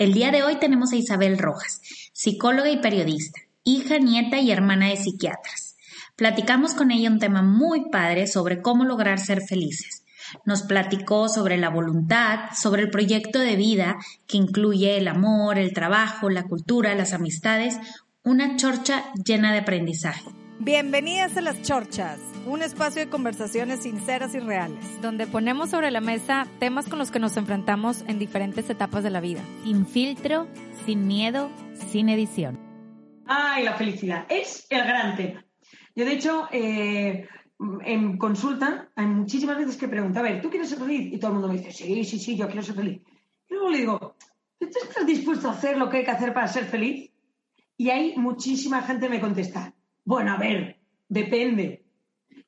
[0.00, 1.82] El día de hoy tenemos a Isabel Rojas,
[2.14, 5.76] psicóloga y periodista, hija, nieta y hermana de psiquiatras.
[6.16, 10.04] Platicamos con ella un tema muy padre sobre cómo lograr ser felices.
[10.46, 15.74] Nos platicó sobre la voluntad, sobre el proyecto de vida que incluye el amor, el
[15.74, 17.76] trabajo, la cultura, las amistades,
[18.24, 20.39] una chorcha llena de aprendizaje.
[20.62, 26.02] Bienvenidas a las chorchas, un espacio de conversaciones sinceras y reales, donde ponemos sobre la
[26.02, 30.48] mesa temas con los que nos enfrentamos en diferentes etapas de la vida, sin filtro,
[30.84, 31.48] sin miedo,
[31.90, 32.60] sin edición.
[33.24, 35.46] Ay, la felicidad es el gran tema.
[35.96, 37.26] Yo, de hecho, eh,
[37.86, 41.10] en consulta hay muchísimas veces que pregunto, a ver, ¿tú quieres ser feliz?
[41.10, 43.00] Y todo el mundo me dice, sí, sí, sí, yo quiero ser feliz.
[43.48, 44.16] Y luego le digo,
[44.58, 47.10] ¿tú estás dispuesto a hacer lo que hay que hacer para ser feliz?
[47.78, 51.84] Y ahí muchísima gente me contesta, bueno, a ver, depende.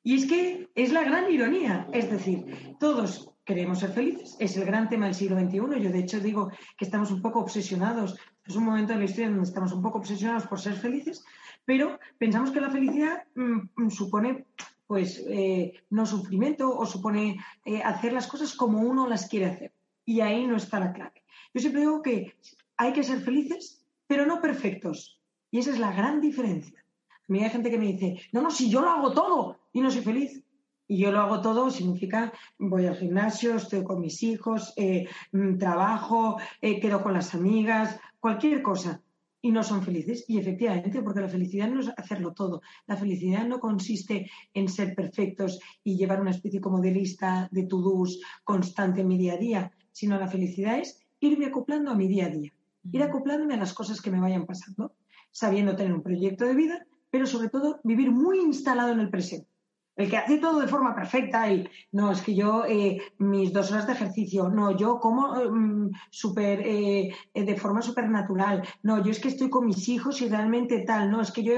[0.03, 1.87] Y es que es la gran ironía.
[1.93, 4.35] Es decir, todos queremos ser felices.
[4.39, 5.57] Es el gran tema del siglo XXI.
[5.57, 8.17] Yo, de hecho, digo que estamos un poco obsesionados.
[8.45, 11.23] Es un momento de la historia donde estamos un poco obsesionados por ser felices,
[11.65, 14.45] pero pensamos que la felicidad mm, supone
[14.85, 19.73] pues eh, no sufrimiento o supone eh, hacer las cosas como uno las quiere hacer.
[20.05, 21.23] Y ahí no está la clave.
[21.53, 22.35] Yo siempre digo que
[22.75, 25.21] hay que ser felices, pero no perfectos.
[25.49, 26.82] Y esa es la gran diferencia.
[27.29, 29.79] A mí hay gente que me dice, no, no, si yo lo hago todo y
[29.79, 30.43] no soy feliz.
[30.87, 35.57] Y yo lo hago todo significa voy al gimnasio, estoy con mis hijos, eh, mm,
[35.57, 39.01] trabajo, eh, quedo con las amigas, cualquier cosa.
[39.41, 40.25] Y no son felices.
[40.27, 42.61] Y efectivamente, porque la felicidad no es hacerlo todo.
[42.85, 47.63] La felicidad no consiste en ser perfectos y llevar una especie como de lista de
[47.63, 52.07] to-dos constante en mi día a día, sino la felicidad es irme acoplando a mi
[52.07, 52.53] día a día,
[52.91, 54.93] ir acoplándome a las cosas que me vayan pasando,
[55.31, 59.47] sabiendo tener un proyecto de vida pero sobre todo vivir muy instalado en el presente.
[59.95, 63.71] El que hace todo de forma perfecta y no, es que yo eh, mis dos
[63.71, 69.11] horas de ejercicio, no, yo como mm, super, eh, eh, de forma supernatural, no, yo
[69.11, 71.53] es que estoy con mis hijos y realmente tal, no, es que yo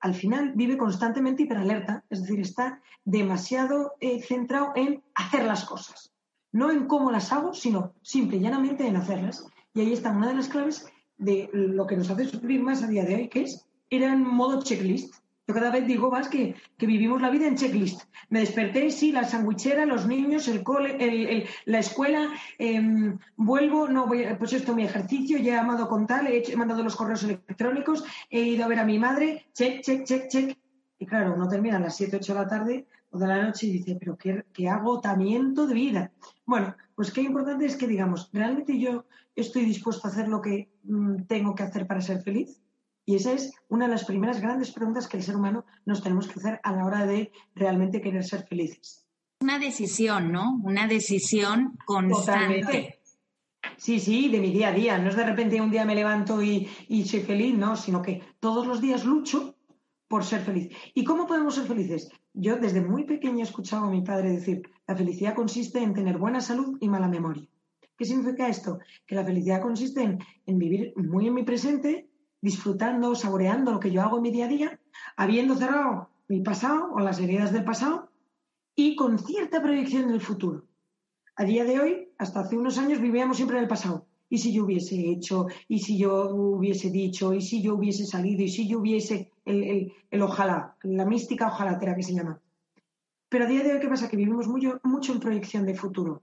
[0.00, 3.94] al final vive constantemente hiperalerta, es decir, está demasiado
[4.28, 6.12] centrado en hacer las cosas,
[6.52, 9.46] no en cómo las hago, sino simple y llanamente en hacerlas.
[9.72, 10.84] Y ahí está una de las claves
[11.16, 14.22] de lo que nos hace sufrir más a día de hoy, que es era en
[14.22, 15.14] modo checklist.
[15.46, 18.02] Yo cada vez digo más que, vivimos la vida en checklist.
[18.30, 24.24] Me desperté, sí, la sandwichera, los niños, el cole, la escuela, em, vuelvo, no voy,
[24.38, 28.40] pues esto, mi ejercicio, ya he amado con tal, he, mandado los correos electrónicos, he
[28.40, 30.58] ido a ver a mi madre, check, check, check, check.
[30.98, 33.66] Y claro, uno termina a las 7, 8 de la tarde o de la noche
[33.66, 36.12] y dice, pero qué, qué agotamiento de vida.
[36.46, 39.04] Bueno, pues qué importante es que digamos, ¿realmente yo
[39.34, 42.62] estoy dispuesto a hacer lo que mm, tengo que hacer para ser feliz?
[43.04, 46.28] Y esa es una de las primeras grandes preguntas que el ser humano nos tenemos
[46.28, 49.06] que hacer a la hora de realmente querer ser felices.
[49.40, 50.60] Una decisión, ¿no?
[50.62, 53.00] Una decisión constante.
[53.76, 54.98] Sí, sí, de mi día a día.
[54.98, 58.22] No es de repente un día me levanto y, y soy feliz, no, sino que
[58.38, 59.56] todos los días lucho
[60.06, 60.70] por ser feliz.
[60.94, 62.08] ¿Y cómo podemos ser felices?
[62.34, 66.18] Yo desde muy pequeño he escuchado a mi padre decir, la felicidad consiste en tener
[66.18, 67.48] buena salud y mala memoria.
[67.96, 68.78] ¿Qué significa esto?
[69.06, 72.08] Que la felicidad consiste en, en vivir muy en mi presente,
[72.42, 74.80] disfrutando, saboreando lo que yo hago en mi día a día,
[75.16, 78.10] habiendo cerrado mi pasado o las heridas del pasado
[78.74, 80.66] y con cierta proyección del futuro.
[81.36, 84.06] A día de hoy, hasta hace unos años, vivíamos siempre en el pasado.
[84.28, 85.46] ¿Y si yo hubiese hecho?
[85.68, 87.32] ¿Y si yo hubiese dicho?
[87.32, 88.42] ¿Y si yo hubiese salido?
[88.42, 90.76] ¿Y si yo hubiese el, el, ojalá?
[90.82, 92.40] La mística ojalatera que se llama.
[93.28, 94.08] Pero a día de hoy, ¿qué pasa?
[94.08, 96.22] Que vivimos mucho, mucho en proyección de futuro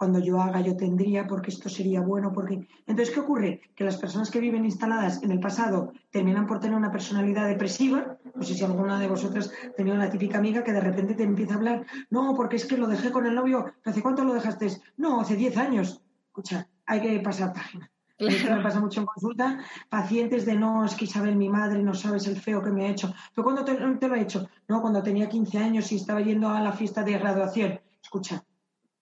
[0.00, 2.66] cuando yo haga, yo tendría, porque esto sería bueno, porque...
[2.86, 3.60] Entonces, ¿qué ocurre?
[3.76, 8.16] Que las personas que viven instaladas en el pasado terminan por tener una personalidad depresiva.
[8.34, 11.52] No sé si alguna de vosotras tenía una típica amiga que de repente te empieza
[11.52, 14.68] a hablar, no, porque es que lo dejé con el novio, ¿hace cuánto lo dejaste?
[14.96, 16.00] No, hace 10 años.
[16.28, 17.90] Escucha, hay que pasar página.
[18.16, 19.58] Esto me pasa mucho en consulta.
[19.90, 22.90] Pacientes de no, es que Isabel, mi madre, no sabes el feo que me ha
[22.90, 23.12] hecho.
[23.34, 24.48] ¿Pero cuándo te, te lo ha hecho?
[24.66, 27.80] No, cuando tenía 15 años y estaba yendo a la fiesta de graduación.
[28.02, 28.42] Escucha,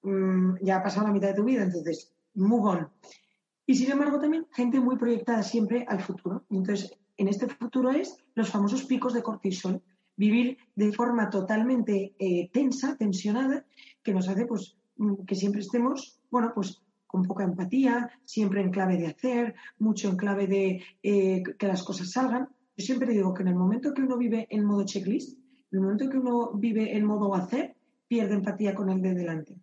[0.09, 2.89] Mm, ya ha pasado la mitad de tu vida, entonces, move on.
[3.67, 6.45] Y sin embargo, también gente muy proyectada siempre al futuro.
[6.51, 9.83] Entonces, en este futuro es los famosos picos de cortisol,
[10.17, 13.67] vivir de forma totalmente eh, tensa, tensionada,
[14.03, 18.71] que nos hace pues mm, que siempre estemos, bueno, pues con poca empatía, siempre en
[18.71, 22.49] clave de hacer, mucho en clave de eh, que las cosas salgan.
[22.77, 25.39] Yo siempre digo que en el momento que uno vive en modo checklist,
[25.71, 27.77] en el momento que uno vive en modo hacer,
[28.07, 29.57] pierde empatía con el de delante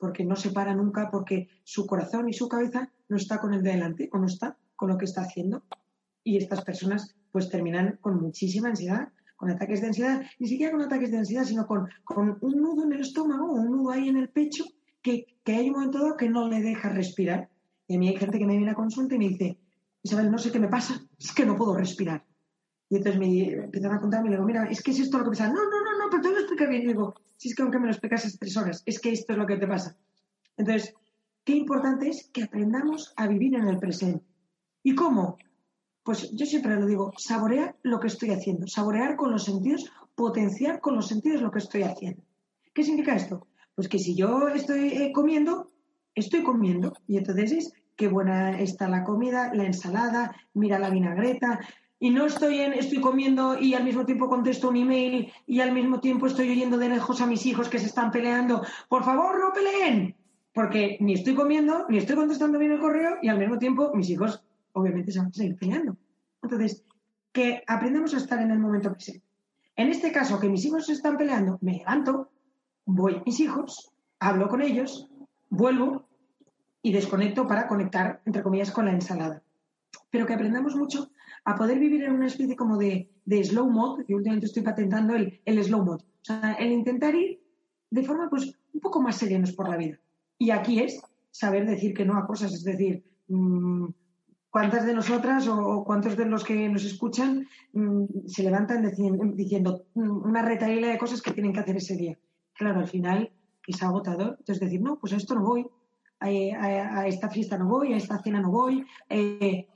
[0.00, 3.62] porque no se para nunca, porque su corazón y su cabeza no está con el
[3.62, 5.62] de delante o no está con lo que está haciendo.
[6.24, 10.82] Y estas personas pues terminan con muchísima ansiedad, con ataques de ansiedad, ni siquiera con
[10.82, 14.16] ataques de ansiedad, sino con, con un nudo en el estómago, un nudo ahí en
[14.16, 14.64] el pecho,
[15.02, 17.48] que, que hay un momento dado que no le deja respirar.
[17.86, 19.58] Y a mí hay gente que me viene a consulta y me dice,
[20.02, 22.24] Isabel, no sé qué me pasa, es que no puedo respirar.
[22.88, 25.24] Y entonces me empezaron a contarme y le digo, mira, es que es esto lo
[25.24, 25.48] que pasa.
[25.48, 25.79] No, no,
[26.10, 26.82] pero te lo explica bien.
[26.82, 29.38] Y digo, si es que aunque me lo explicas tres horas, es que esto es
[29.38, 29.96] lo que te pasa.
[30.56, 30.94] Entonces,
[31.44, 34.24] qué importante es que aprendamos a vivir en el presente.
[34.82, 35.38] ¿Y cómo?
[36.02, 40.80] Pues yo siempre lo digo, saborear lo que estoy haciendo, saborear con los sentidos, potenciar
[40.80, 42.22] con los sentidos lo que estoy haciendo.
[42.74, 43.46] ¿Qué significa esto?
[43.74, 45.70] Pues que si yo estoy eh, comiendo,
[46.14, 46.92] estoy comiendo.
[47.06, 51.60] Y entonces es qué buena está la comida, la ensalada, mira la vinagreta.
[52.02, 55.72] Y no estoy, en, estoy comiendo y al mismo tiempo contesto un email y al
[55.72, 58.64] mismo tiempo estoy oyendo de lejos a mis hijos que se están peleando.
[58.88, 60.16] Por favor, no peleen.
[60.54, 64.08] Porque ni estoy comiendo, ni estoy contestando bien el correo y al mismo tiempo mis
[64.08, 64.42] hijos
[64.72, 65.96] obviamente se van a seguir peleando.
[66.42, 66.84] Entonces,
[67.32, 69.24] que aprendamos a estar en el momento presente.
[69.76, 72.30] En este caso, que mis hijos se están peleando, me levanto,
[72.86, 75.08] voy a mis hijos, hablo con ellos,
[75.50, 76.08] vuelvo
[76.82, 79.42] y desconecto para conectar, entre comillas, con la ensalada.
[80.10, 81.10] Pero que aprendamos mucho
[81.44, 83.10] a poder vivir en una especie como de,
[83.42, 86.04] slow mode, y últimamente estoy patentando el, el slow mode.
[86.04, 87.40] O sea, el intentar ir
[87.90, 89.98] de forma pues un poco más serenos por la vida.
[90.38, 91.00] Y aquí es
[91.30, 93.88] saber decir que no a cosas, es decir, mm,
[94.50, 98.82] ¿Cuántas de nosotras o, cuántos de los que nos escuchan mm, se levantan
[99.36, 102.18] diciendo mm, una retaíla de cosas que tienen que hacer ese día?
[102.54, 103.30] Claro, al final
[103.64, 104.36] es agotador.
[104.40, 105.66] Entonces decir, no, pues a esto no voy,
[106.18, 108.84] a, esta fiesta no voy, a esta cena no voy.
[109.08, 109.68] Eh,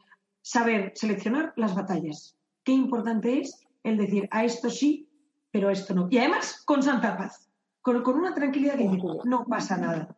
[0.44, 2.36] saber seleccionar las batallas.
[2.62, 5.08] Qué importante es el decir, a esto sí,
[5.50, 6.08] pero a esto no.
[6.10, 7.48] Y además con santa paz,
[7.80, 8.84] con, con una tranquilidad que
[9.24, 10.14] no pasa nada.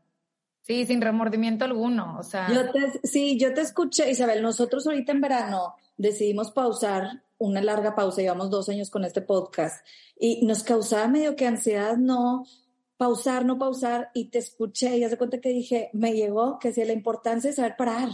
[0.62, 2.52] Sí, sin remordimiento alguno, o sea.
[2.52, 2.62] Yo
[3.04, 4.42] sí, yo te escuché, Isabel.
[4.42, 9.86] Nosotros ahorita en verano decidimos pausar una larga pausa, llevamos dos años con este podcast
[10.18, 12.44] y nos causaba medio que ansiedad no
[12.96, 16.72] pausar, no pausar y te escuché y haz de cuenta que dije, me llegó que
[16.72, 18.08] si la importancia de saber parar.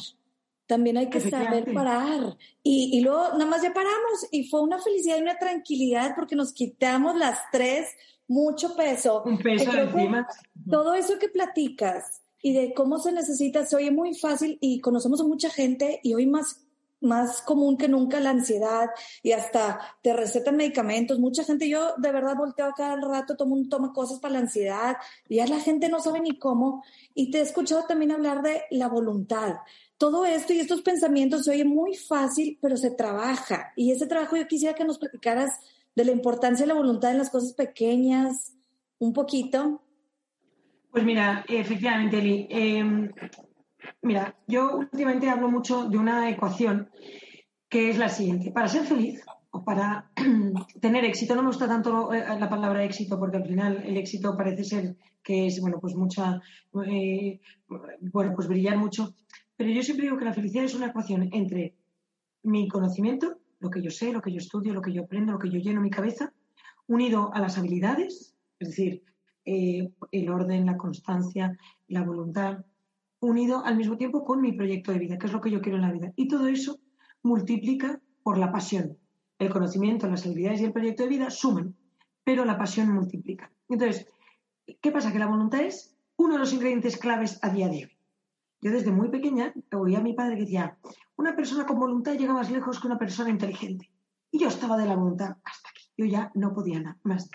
[0.66, 2.36] También hay que saber parar.
[2.62, 6.36] Y, y luego nada más ya paramos y fue una felicidad y una tranquilidad porque
[6.36, 7.88] nos quitamos las tres
[8.28, 9.22] mucho peso.
[9.24, 10.26] Un peso encima.
[10.70, 15.20] Todo eso que platicas y de cómo se necesita, se oye muy fácil y conocemos
[15.20, 16.62] a mucha gente y hoy más
[17.02, 18.90] más común que nunca la ansiedad
[19.22, 21.18] y hasta te recetan medicamentos.
[21.18, 24.96] Mucha gente, yo de verdad volteo a cada rato, tomo, toma cosas para la ansiedad
[25.28, 26.84] y ya la gente no sabe ni cómo.
[27.14, 29.56] Y te he escuchado también hablar de la voluntad.
[30.02, 33.72] Todo esto y estos pensamientos se oye muy fácil, pero se trabaja.
[33.76, 35.60] Y ese trabajo yo quisiera que nos platicaras
[35.94, 38.52] de la importancia de la voluntad en las cosas pequeñas,
[38.98, 39.80] un poquito.
[40.90, 42.48] Pues mira, efectivamente, Eli.
[42.50, 43.12] Em,
[44.00, 46.90] mira, yo últimamente hablo mucho de una ecuación
[47.68, 48.50] que es la siguiente.
[48.50, 50.10] Para ser feliz o para
[50.80, 54.36] tener éxito, no me gusta tanto eh, la palabra éxito porque al final el éxito
[54.36, 56.40] parece ser que es, bueno, pues mucha,
[56.84, 59.14] eh, bueno, pues brillar mucho.
[59.62, 61.76] Pero yo siempre digo que la felicidad es una ecuación entre
[62.42, 65.38] mi conocimiento, lo que yo sé, lo que yo estudio, lo que yo aprendo, lo
[65.38, 66.32] que yo lleno mi cabeza,
[66.88, 69.04] unido a las habilidades, es decir,
[69.44, 71.56] eh, el orden, la constancia,
[71.86, 72.64] la voluntad,
[73.20, 75.78] unido al mismo tiempo con mi proyecto de vida, que es lo que yo quiero
[75.78, 76.12] en la vida.
[76.16, 76.80] Y todo eso
[77.22, 78.98] multiplica por la pasión.
[79.38, 81.76] El conocimiento, las habilidades y el proyecto de vida suman,
[82.24, 83.52] pero la pasión multiplica.
[83.68, 84.08] Entonces,
[84.80, 85.12] ¿qué pasa?
[85.12, 87.91] Que la voluntad es uno de los ingredientes claves a día de hoy.
[88.62, 90.78] Yo desde muy pequeña oía a mi padre que decía,
[91.16, 93.90] una persona con voluntad llega más lejos que una persona inteligente.
[94.30, 95.90] Y yo estaba de la voluntad hasta aquí.
[95.96, 97.28] Yo ya no podía nada más.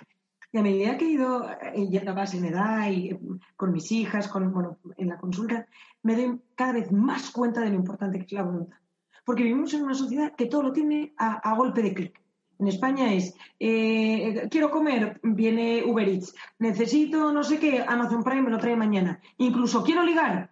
[0.54, 1.46] Y a medida que he ido
[1.90, 3.20] yendo más en edad y eh,
[3.58, 5.68] con mis hijas, con, bueno, en la consulta,
[6.02, 8.78] me doy cada vez más cuenta de lo importante que es la voluntad.
[9.26, 12.22] Porque vivimos en una sociedad que todo lo tiene a, golpe de clic.
[12.60, 16.34] En España es, eh, quiero comer, viene Uber Eats.
[16.58, 19.20] Necesito no sé qué, Amazon Prime me lo trae mañana.
[19.38, 20.50] Incluso quiero ligar,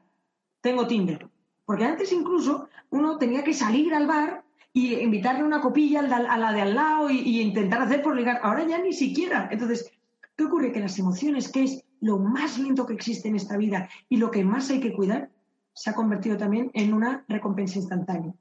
[0.65, 1.29] tengo Tinder.
[1.63, 4.43] Porque antes incluso uno tenía que salir al bar
[4.73, 8.39] y invitarle una copilla a la de al lado y, intentar hacer por ligar.
[8.41, 9.47] Ahora ya ni siquiera.
[9.51, 9.91] Entonces,
[10.35, 10.71] ¿qué ocurre?
[10.71, 14.31] Que las emociones, que es lo más lindo que existe en esta vida y lo
[14.31, 15.29] que más hay que cuidar,
[15.71, 18.33] se ha convertido también en una recompensa instantánea.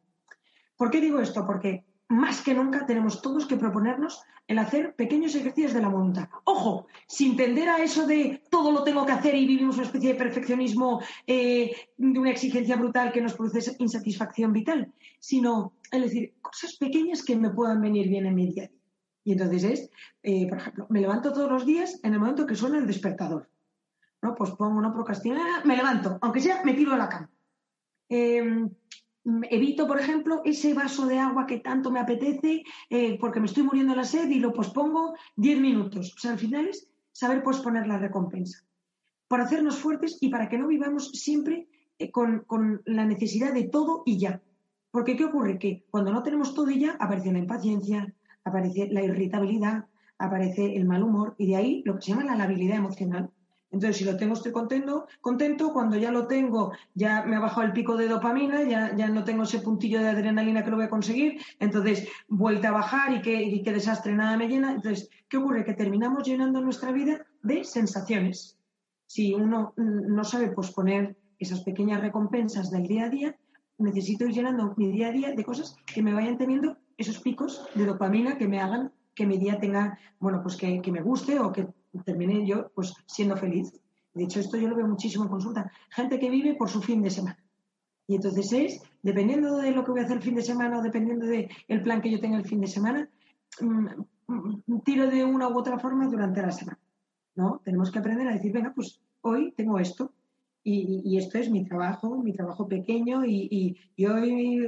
[0.78, 1.44] ¿Por qué digo esto?
[1.46, 6.28] Porque más que nunca tenemos todos que proponernos el hacer pequeños ejercicios de la voluntad.
[6.44, 10.12] Ojo, sin tender a eso de todo lo tengo que hacer y vivimos una especie
[10.12, 16.34] de perfeccionismo, eh, de una exigencia brutal que nos produce insatisfacción vital, sino, es decir,
[16.42, 18.70] cosas pequeñas que me puedan venir bien en mi día.
[19.24, 19.90] Y entonces es,
[20.22, 23.48] eh, por ejemplo, me levanto todos los días en el momento que suena el despertador.
[24.20, 24.34] ¿no?
[24.34, 27.30] Pues pongo, no procrastinar, me levanto, aunque sea, me tiro a la cama.
[28.08, 28.70] Em,
[29.50, 33.62] evito, por ejemplo, ese vaso de agua que tanto me apetece eh, porque me estoy
[33.62, 36.14] muriendo de la sed y lo pospongo 10 minutos.
[36.16, 38.64] O sea, al final es saber posponer la recompensa.
[39.28, 43.64] Para hacernos fuertes y para que no vivamos siempre eh, con, con la necesidad de
[43.64, 44.42] todo y ya.
[44.90, 45.58] Porque ¿qué ocurre?
[45.58, 48.14] Que cuando no tenemos todo y ya, aparece la impaciencia,
[48.44, 49.86] aparece la irritabilidad,
[50.18, 53.30] aparece el mal humor y de ahí lo que se llama la labilidad emocional.
[53.74, 55.72] Entonces, si lo tengo, estoy contento, contento.
[55.72, 59.24] Cuando ya lo tengo, ya me ha bajado el pico de dopamina, ya, ya no
[59.24, 61.40] tengo ese puntillo de adrenalina que lo voy a conseguir.
[61.58, 64.72] Entonces, vuelta a bajar y qué, y qué desastre, nada me llena.
[64.72, 65.64] Entonces, ¿qué ocurre?
[65.64, 68.56] Que terminamos llenando nuestra vida de sensaciones.
[69.06, 73.36] Si uno no sabe posponer esas pequeñas recompensas del día a día,
[73.78, 77.68] necesito ir llenando mi día a día de cosas que me vayan teniendo esos picos
[77.74, 81.38] de dopamina que me hagan que mi día tenga, bueno, pues que, que me guste
[81.38, 81.68] o que
[82.02, 83.72] termine yo pues siendo feliz.
[84.14, 85.70] De hecho, esto yo lo veo muchísimo en consulta.
[85.90, 87.38] Gente que vive por su fin de semana.
[88.06, 90.82] Y entonces es, dependiendo de lo que voy a hacer el fin de semana o
[90.82, 93.08] dependiendo del plan que yo tenga el fin de semana,
[93.60, 93.86] mm,
[94.26, 96.78] mm, tiro de una u otra forma durante la semana.
[97.34, 97.60] ¿no?
[97.64, 100.12] Tenemos que aprender a decir, venga, pues hoy tengo esto.
[100.66, 103.24] Y, esto es mi trabajo, mi trabajo pequeño.
[103.26, 104.66] Y, y hoy,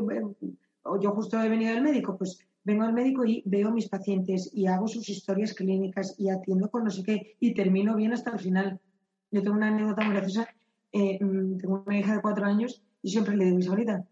[1.00, 4.66] yo justo he venido del médico, pues vengo al médico y veo mis pacientes y
[4.66, 8.40] hago sus historias clínicas y atiendo con no sé qué y termino bien hasta el
[8.40, 8.80] final.
[9.30, 10.48] Yo tengo una anécdota muy graciosa.
[10.90, 14.04] Eh, mm, tengo una hija de cuatro años y siempre le digo, Isabelita,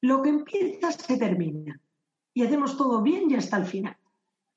[0.00, 1.80] lo que empieza se termina
[2.32, 3.96] y hacemos todo bien y hasta el final.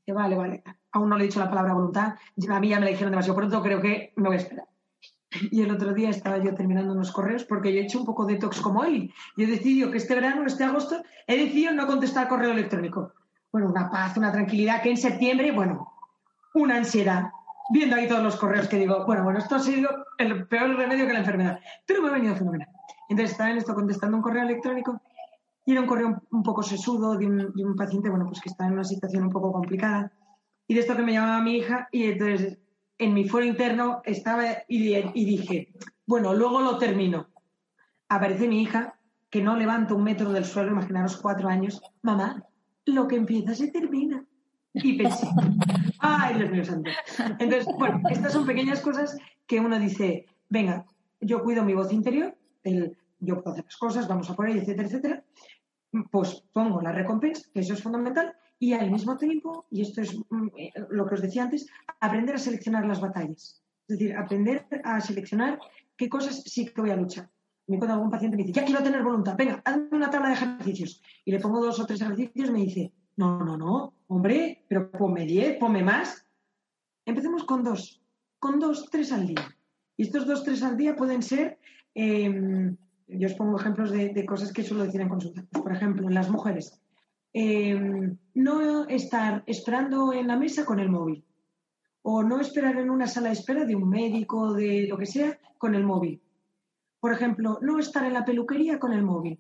[0.08, 0.64] Vale, vale.
[0.92, 2.14] Aún no le he dicho la palabra voluntad.
[2.48, 4.68] A mí ya me la dijeron demasiado pronto, creo que me voy a esperar.
[5.52, 8.26] Y el otro día estaba yo terminando unos correos porque yo he hecho un poco
[8.26, 9.14] de detox como él.
[9.38, 13.14] Yo he decidido que este verano, este agosto, he decidido no contestar correo electrónico.
[13.52, 15.92] Bueno, una paz, una tranquilidad que en septiembre, bueno,
[16.54, 17.32] una ansiedad.
[17.70, 21.08] Viendo ahí todos los correos que digo, bueno, bueno, esto ha sido el peor remedio
[21.08, 21.60] que la enfermedad.
[21.86, 22.70] Pero me ha venido fenomenal.
[23.10, 25.02] Entonces estaba en esto contestando un correo electrónico
[25.66, 28.50] y era un correo un poco sesudo de un, de un paciente, bueno, pues que
[28.50, 30.12] está en una situación un poco complicada.
[30.68, 32.60] Y de esto que me llamaba mi hija y entonces
[32.98, 35.74] en mi foro interno estaba y, dije,
[36.06, 37.30] bueno, luego lo termino.
[38.10, 39.00] Aparece mi hija,
[39.30, 42.44] que no levanta un metro del suelo, imaginaros cuatro años, mamá,
[42.86, 44.24] lo que empieza se termina.
[44.74, 45.28] Y pensé,
[46.00, 46.92] ay, Dios mío santo.
[47.40, 50.86] Entonces, bueno, estas son pequeñas cosas que uno dice, venga,
[51.20, 54.62] yo cuido mi voz interior, el, yo puedo hacer las cosas, vamos a por ello,
[54.62, 55.24] etcétera, etcétera.
[56.12, 60.18] Pues pongo la recompensa, que eso es fundamental, y al mismo tiempo, y esto es
[60.30, 61.68] mm, eh, lo que os decía antes,
[62.00, 63.62] aprender a seleccionar las batallas.
[63.88, 65.60] Es decir, aprender a seleccionar
[65.96, 67.30] qué cosas sí que voy a luchar.
[67.68, 71.02] Me algún paciente me dice, ya quiero tener voluntad, venga, hazme una tabla de ejercicios.
[71.24, 74.92] Y le pongo dos o tres ejercicios y me dice, no, no, no, hombre, pero
[74.92, 76.28] ponme diez, ponme más.
[77.06, 78.02] Empecemos con dos,
[78.40, 79.58] con dos, tres al día.
[79.98, 81.58] Y estos dos, tres al día pueden ser,
[81.96, 82.76] em,
[83.08, 85.44] yo os pongo ejemplos de, de, cosas que suelo decir en consulta.
[85.52, 86.80] Por ejemplo, en las mujeres,
[87.38, 91.26] Em, no estar esperando en la mesa con el móvil
[92.02, 95.38] o no esperar en una sala de espera de un médico, de lo que sea,
[95.58, 96.22] con el móvil.
[96.98, 99.38] Por ejemplo, no estar en la peluquería con el móvil.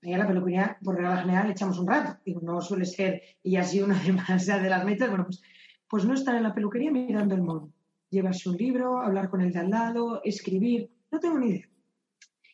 [0.00, 2.20] Ahí a la peluquería, por regla general, echamos un rato.
[2.24, 4.12] Digo, no suele ser, y así una de,
[4.62, 5.42] de las metas, bueno, pues,
[5.88, 7.72] pues no estar en la peluquería mirando el móvil.
[8.10, 11.68] Llevarse un libro, hablar con el de al lado, escribir, no tengo ni idea.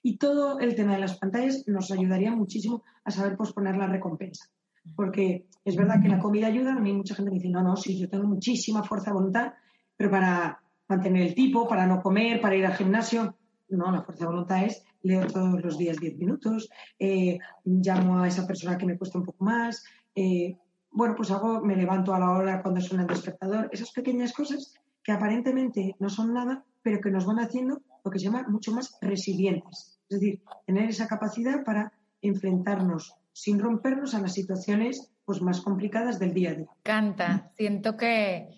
[0.02, 4.53] Y todo el tema de las pantallas nos ayudaría muchísimo a saber posponer la recompensa.
[4.96, 7.76] Porque es verdad que la comida ayuda, a mí mucha gente me dice, no, no,
[7.76, 9.52] sí, yo tengo muchísima fuerza de voluntad,
[9.96, 13.36] pero para mantener el tipo, para no comer, para ir al gimnasio,
[13.68, 18.28] no, la fuerza de voluntad es leo todos los días 10 minutos, eh, llamo a
[18.28, 20.56] esa persona que me cuesta un poco más, eh,
[20.90, 24.74] bueno, pues hago, me levanto a la hora cuando suena el despertador, esas pequeñas cosas
[25.02, 28.72] que aparentemente no son nada, pero que nos van haciendo lo que se llama mucho
[28.72, 30.00] más resilientes.
[30.08, 36.18] Es decir, tener esa capacidad para enfrentarnos sin rompernos a las situaciones pues, más complicadas
[36.18, 36.68] del día a día.
[36.84, 38.48] Canta, siento que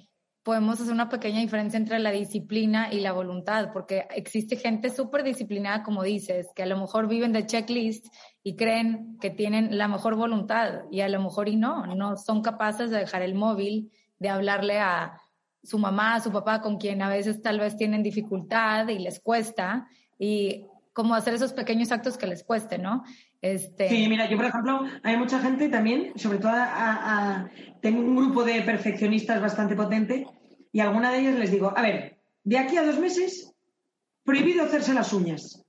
[0.42, 5.24] podemos hacer una pequeña diferencia entre la disciplina y la voluntad, porque existe gente súper
[5.24, 8.06] disciplinada, como dices, que a lo mejor viven de checklist
[8.44, 12.42] y creen que tienen la mejor voluntad y a lo mejor y no, no son
[12.42, 15.20] capaces de dejar el móvil, de hablarle a
[15.64, 19.20] su mamá, a su papá, con quien a veces tal vez tienen dificultad y les
[19.20, 23.02] cuesta, y como hacer esos pequeños actos que les cueste, ¿no?
[23.42, 23.88] Este...
[23.88, 26.52] Sí, mira, yo por ejemplo, hay mucha gente también, sobre todo
[27.80, 30.26] tengo un grupo de perfeccionistas bastante potente
[30.72, 33.54] y a alguna de ellas les digo, a ver, de aquí a dos meses,
[34.24, 35.62] prohibido hacerse las uñas.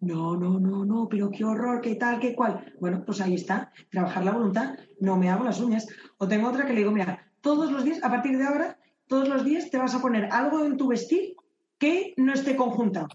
[0.00, 2.74] No, no, no, no, pero qué horror, qué tal, qué cual.
[2.80, 5.86] Bueno, pues ahí está, trabajar la voluntad, no me hago las uñas.
[6.18, 9.28] O tengo otra que le digo, mira, todos los días, a partir de ahora, todos
[9.28, 11.36] los días te vas a poner algo en tu vestir
[11.78, 13.08] que no esté conjuntado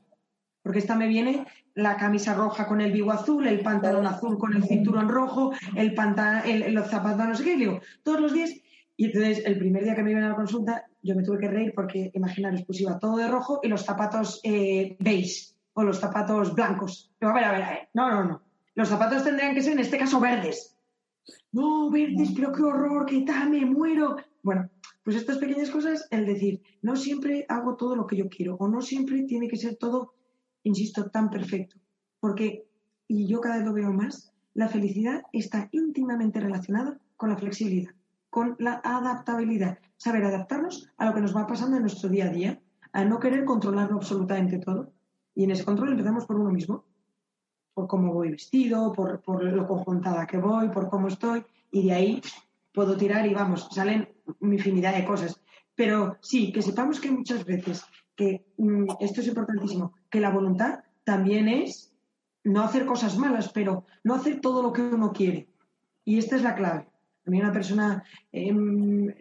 [0.68, 4.54] porque esta me viene la camisa roja con el vivo azul, el pantalón azul con
[4.54, 8.52] el cinturón rojo, el pantalón, los zapatos, no sé qué, digo, todos los días.
[8.98, 11.48] Y entonces, el primer día que me iban a la consulta, yo me tuve que
[11.48, 16.00] reír porque, imaginaros, pues iba todo de rojo y los zapatos eh, beige, o los
[16.02, 17.14] zapatos blancos.
[17.22, 17.90] a ver, a ver, a ver.
[17.94, 18.42] No, no, no.
[18.76, 20.76] Los zapatos tendrían que ser, en este caso, verdes.
[21.54, 24.18] No, verdes, pero qué horror, qué tal, me muero.
[24.44, 24.70] Bueno,
[25.02, 28.68] pues estas pequeñas cosas, el decir, no siempre hago todo lo que yo quiero, o
[28.68, 30.16] no siempre tiene que ser todo,
[30.68, 31.78] insisto, tan perfecto.
[32.20, 32.68] Porque,
[33.08, 37.92] y yo cada vez lo veo más, la felicidad está íntimamente relacionada con la flexibilidad,
[38.30, 42.30] con la adaptabilidad, saber adaptarnos a lo que nos va pasando en nuestro día a
[42.30, 44.94] día, a no querer controlarlo absolutamente todo.
[45.36, 46.86] Y en ese control empezamos por uno mismo,
[47.74, 51.94] por cómo voy vestido, por, por lo conjuntada que voy, por cómo estoy, y de
[51.94, 52.22] ahí
[52.74, 54.10] puedo tirar y vamos, salen
[54.42, 55.40] infinidad de cosas.
[55.76, 57.84] Pero sí, que sepamos que muchas veces,
[58.18, 61.94] que mm, esto es importantísimo, que la voluntad también es
[62.44, 65.48] no hacer cosas malas, pero no hacer todo lo que uno quiere.
[66.04, 66.88] Y esta es la clave.
[67.26, 69.14] A mí una persona, em,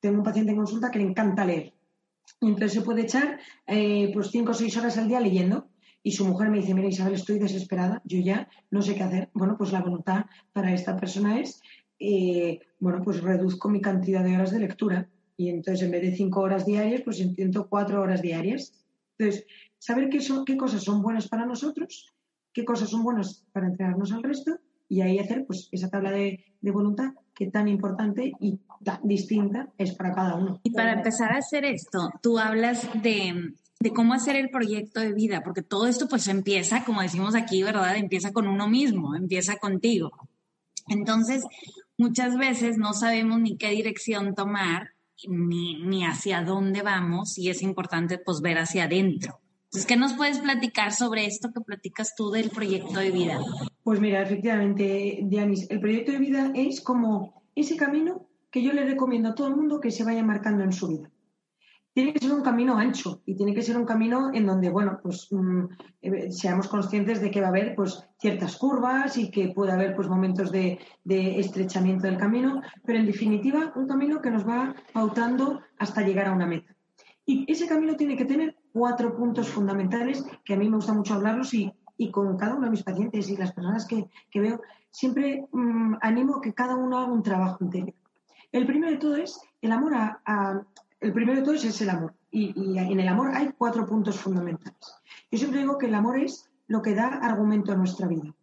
[0.00, 1.74] tengo un paciente en consulta que le encanta leer.
[2.40, 5.68] Y entonces se puede echar eh, pues cinco o seis horas al día leyendo.
[6.02, 9.30] Y su mujer me dice, mira Isabel, estoy desesperada, yo ya no sé qué hacer.
[9.34, 11.60] Bueno, pues la voluntad para esta persona es,
[11.98, 15.08] eh, bueno, pues reduzco mi cantidad de horas de lectura.
[15.40, 18.72] Y entonces en vez de cinco horas diarias, pues intento cuatro horas diarias.
[19.16, 19.46] Entonces,
[19.78, 22.12] saber qué, son, qué cosas son buenas para nosotros
[22.52, 26.44] qué cosas son buenas para entrenarnos al resto y ahí hacer pues esa tabla de,
[26.62, 30.60] voluntad que tan importante y tan distinta es para cada uno.
[30.62, 35.12] Y para empezar a hacer esto, tú hablas de, de cómo hacer el proyecto de
[35.12, 37.96] vida, porque todo esto pues empieza, como decimos aquí, ¿verdad?
[37.96, 40.10] Empieza con uno mismo, empieza contigo.
[40.88, 41.44] Entonces,
[41.96, 44.90] muchas veces no sabemos ni qué dirección tomar,
[45.28, 49.40] ni, ni hacia dónde vamos, y es importante pues ver hacia adentro.
[49.64, 53.38] Entonces, ¿qué nos puedes platicar sobre esto que platicas tú del proyecto de vida?
[53.84, 58.84] Pues mira, efectivamente, Dianis, el proyecto de vida es como ese camino que yo le
[58.84, 61.09] recomiendo a todo el mundo que se vaya marcando en su vida.
[61.92, 65.00] Tiene que ser un camino ancho y tiene que ser un camino en donde, bueno,
[65.02, 65.64] pues mm,
[66.02, 69.96] eh, seamos conscientes de que va a haber pues ciertas curvas y que puede haber
[69.96, 74.74] pues momentos de, de estrechamiento del camino, pero en definitiva un camino que nos va
[74.92, 76.74] pautando hasta llegar a una meta.
[77.26, 81.14] Y ese camino tiene que tener cuatro puntos fundamentales que a mí me gusta mucho
[81.14, 81.72] hablarlos y,
[82.10, 86.54] con cada uno de mis pacientes y las personas que, veo, siempre mm, animo que
[86.54, 87.94] cada uno haga un trabajo interior.
[88.50, 90.62] El primero de todo es el amor a,
[91.00, 92.14] el primero de todo es, el amor.
[92.30, 94.94] Y, en el amor hay cuatro puntos fundamentales.
[95.30, 98.34] Yo siempre digo que el amor es lo que da argumento a nuestra vida.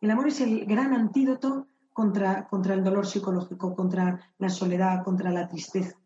[0.00, 5.30] El amor es el gran antídoto contra, contra el dolor psicológico, contra la soledad, contra
[5.30, 5.96] la tristeza.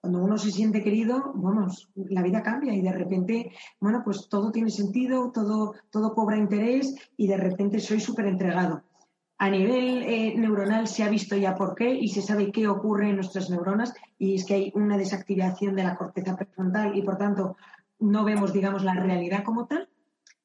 [0.00, 4.50] Cuando uno se siente querido, vamos, la vida cambia y de repente, bueno, pues todo
[4.50, 8.82] tiene sentido, todo, todo cobra interés y de repente soy súper entregado.
[9.40, 13.08] A nivel eh, neuronal se ha visto ya por qué y se sabe qué ocurre
[13.08, 17.16] en nuestras neuronas y es que hay una desactivación de la corteza prefrontal y por
[17.16, 17.56] tanto
[17.98, 19.88] no vemos, digamos, la realidad como tal,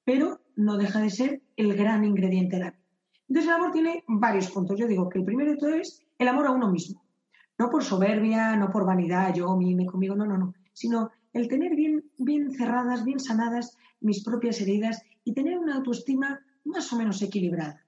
[0.03, 2.83] pero no deja de ser el gran ingrediente de la vida.
[3.27, 4.79] Entonces el amor tiene varios puntos.
[4.79, 7.05] Yo digo que el primero de todo es el amor a uno mismo
[7.57, 11.75] no por soberbia, no por vanidad, yo, mime conmigo, no, no, no, sino el tener
[11.75, 17.21] bien, bien cerradas, bien sanadas mis propias heridas y tener una autoestima más o menos
[17.21, 17.84] equilibrada.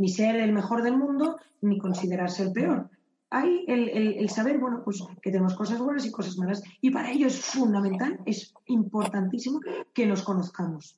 [0.00, 2.88] Ni ser el mejor del mundo, ni considerarse el peor.
[3.28, 6.62] Hay el, saber, bueno, pues que tenemos cosas buenas y cosas malas.
[6.80, 9.60] Y para ello es fundamental, es importantísimo
[9.94, 10.96] que nos conozcamos.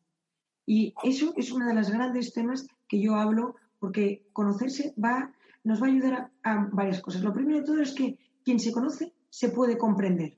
[0.65, 5.33] Y eso es uno de los grandes temas que yo hablo, porque conocerse va
[5.65, 7.23] nos va a ayudar a, varias cosas.
[7.23, 10.37] Lo primero de todo es que quien se conoce se puede comprender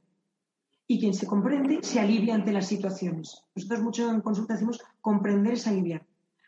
[0.87, 3.43] y quien se comprende se alivia ante las situaciones.
[3.55, 6.07] Nosotros mucho en consulta decimos comprender es aliviar.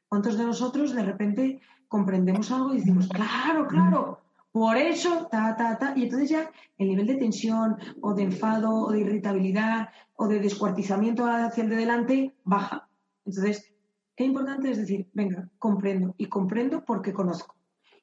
[0.08, 4.20] ¿Cuántos de nosotros de repente comprendemos algo y decimos, claro, claro,
[4.56, 8.74] por eso, ta, ta, ta, y entonces ya el nivel de tensión o de enfado
[8.74, 12.88] o de irritabilidad o de descuartizamiento hacia el de delante baja.
[13.26, 13.74] Entonces,
[14.16, 17.54] qué importante es decir, venga, comprendo y comprendo porque conozco.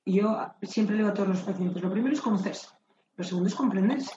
[0.06, 2.67] Y yo siempre leo a todos los pacientes, lo primero es conocerse,
[3.15, 4.12] lo segundo es comprenderse,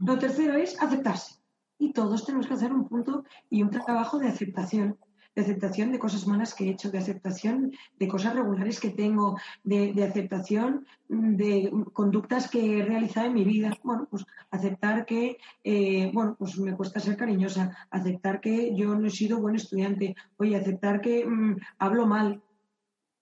[0.00, 1.40] lo tercero es aceptarse.
[1.76, 4.96] Y todos tenemos que hacer un punto y un trabajo de aceptación,
[5.34, 9.36] de aceptación de cosas malas que he hecho, de aceptación de cosas regulares que tengo,
[9.64, 13.76] de, aceptación de conductas que he realizado en mi vida.
[13.82, 19.06] Bueno, pues aceptar que, eh, bueno, pues me cuesta ser cariñosa, aceptar que yo no
[19.06, 22.42] he sido buen estudiante, oye, aceptar que mm, hablo mal,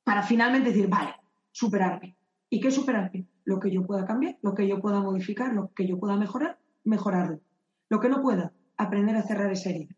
[0.04, 1.14] para finalmente decir, vale,
[1.50, 2.16] superarme.
[2.50, 3.26] ¿Y qué superarme?
[3.44, 6.58] Lo que yo pueda cambiar, lo que yo pueda modificar, lo que yo pueda mejorar,
[6.84, 7.40] mejorarlo.
[7.88, 9.94] Lo que no pueda, aprender a cerrar esa herida.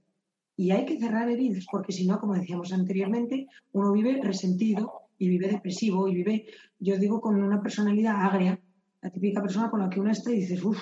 [0.56, 5.28] Y hay que cerrar heridas, porque si no, como decíamos anteriormente, uno vive resentido y
[5.28, 6.46] vive depresivo y vive,
[6.78, 8.60] yo digo, con una personalidad agria,
[9.02, 10.78] la típica persona con la que uno está y dices, uff,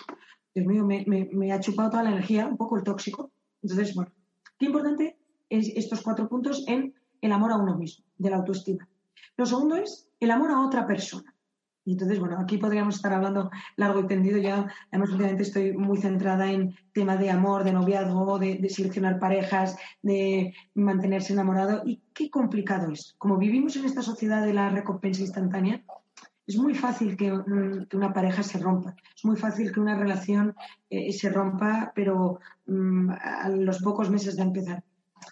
[0.55, 3.31] Dios mío, me, me, ha chupado toda la energía, un poco el tóxico.
[3.63, 4.13] Entonces, bueno,
[4.59, 5.17] qué importante
[5.49, 8.89] estos cuatro puntos en el amor a uno mismo, de la autoestima.
[9.37, 11.32] Lo segundo es el amor a otra persona.
[11.85, 14.39] Y entonces, bueno, aquí podríamos estar hablando largo y tendido.
[14.39, 19.77] Ya, además, últimamente estoy muy centrada en tema de amor, de noviazgo, de, seleccionar parejas,
[20.01, 21.83] de mantenerse enamorado.
[21.85, 23.15] Y qué complicado es.
[23.19, 25.83] Como vivimos en esta sociedad de la recompensa instantánea,
[26.47, 28.95] es muy fácil que, una pareja se rompa.
[29.17, 30.55] Es muy fácil que una relación
[30.89, 34.85] eh, se rompa, pero mm, a los pocos meses de empezar.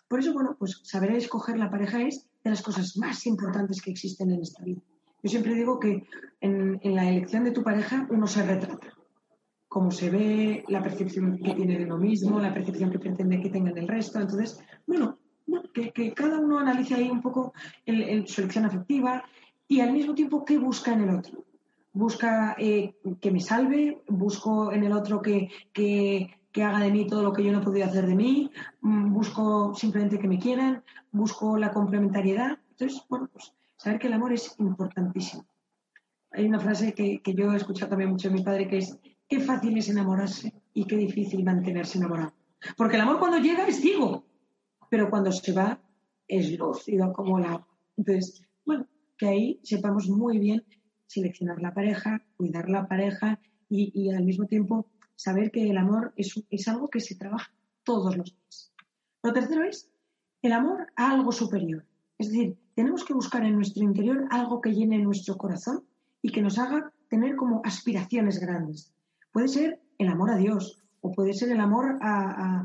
[0.08, 3.90] Por eso, bueno, pues saber escoger la pareja es de las cosas más importantes que
[3.90, 4.80] existen en esta vida.
[5.22, 6.06] Yo siempre digo que
[6.40, 8.88] en, la elección de tu pareja uno se retrata.
[9.68, 13.50] Cómo se ve, la percepción que tiene de uno mismo, la percepción que pretende que
[13.50, 14.18] tenga el resto.
[14.18, 15.18] Entonces, bueno,
[15.72, 17.52] que, cada uno analice ahí un poco
[17.84, 19.24] su elección afectiva
[19.68, 21.44] y al mismo tiempo qué busca en el otro.
[21.92, 27.06] Busca eh, que me salve, busco en el otro que, que, que haga de mí
[27.06, 30.38] todo lo que yo no he podido hacer de mí, mm, busco simplemente que me
[30.38, 32.58] quieran, busco la complementariedad.
[32.70, 35.46] Entonces, bueno, pues saber que el amor es importantísimo.
[36.32, 39.40] Hay una frase que, yo he escuchado también mucho de mi padre que es, qué
[39.40, 42.34] fácil es enamorarse y qué difícil mantenerse enamorado.
[42.76, 44.22] Porque el amor cuando llega es ciego,
[44.90, 45.80] pero cuando se va
[46.28, 47.66] es lúcido como el agua.
[47.96, 50.62] Entonces, bueno, que ahí sepamos muy bien
[51.06, 53.40] seleccionar la pareja, cuidar la pareja
[53.70, 57.50] y, y al mismo tiempo saber que el amor es, es algo que se trabaja
[57.82, 58.74] todos los días.
[59.22, 59.90] Lo tercero es
[60.42, 61.86] el amor a algo superior.
[62.18, 65.84] Es decir, tenemos que buscar en nuestro interior algo que llene nuestro corazón
[66.22, 68.92] y que nos haga tener como aspiraciones grandes.
[69.32, 72.62] Puede ser el amor a Dios o puede ser el amor a,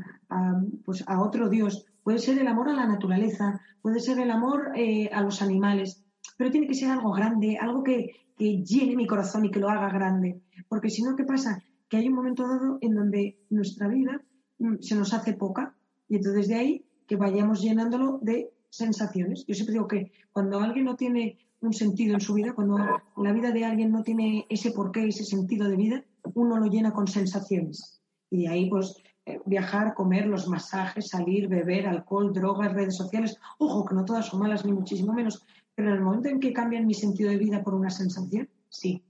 [0.84, 4.72] pues a otro Dios, puede ser el amor a la naturaleza, puede ser el amor
[4.74, 6.04] eh, a los animales,
[6.36, 9.70] pero tiene que ser algo grande, algo que, que llene mi corazón y que lo
[9.70, 10.42] haga grande.
[10.68, 11.62] Porque si no, ¿qué pasa?
[11.88, 14.20] que hay un momento dado en donde nuestra vida
[14.58, 15.74] mm, se nos hace poca
[16.08, 19.44] y entonces de ahí que vayamos llenándolo de sensaciones.
[19.46, 22.78] Yo siempre digo que cuando alguien no tiene un sentido en su vida, cuando
[23.16, 26.92] la vida de alguien no tiene ese porqué, ese sentido de vida, uno lo llena
[26.92, 28.00] con sensaciones.
[28.30, 33.36] Y ahí, pues, eh, viajar, comer, los masajes, salir, beber, alcohol, drogas, redes sociales.
[33.58, 35.44] Ojo, que no todas son malas, ni muchísimo menos.
[35.74, 39.02] Pero en el momento en que cambian mi sentido de vida por una sensación, sí.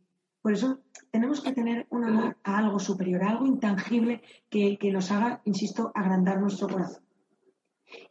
[0.47, 0.79] Por eso
[1.11, 5.91] tenemos que tener un amor a algo superior, a algo intangible que, nos haga, insisto,
[5.93, 7.03] agrandar nuestro corazón.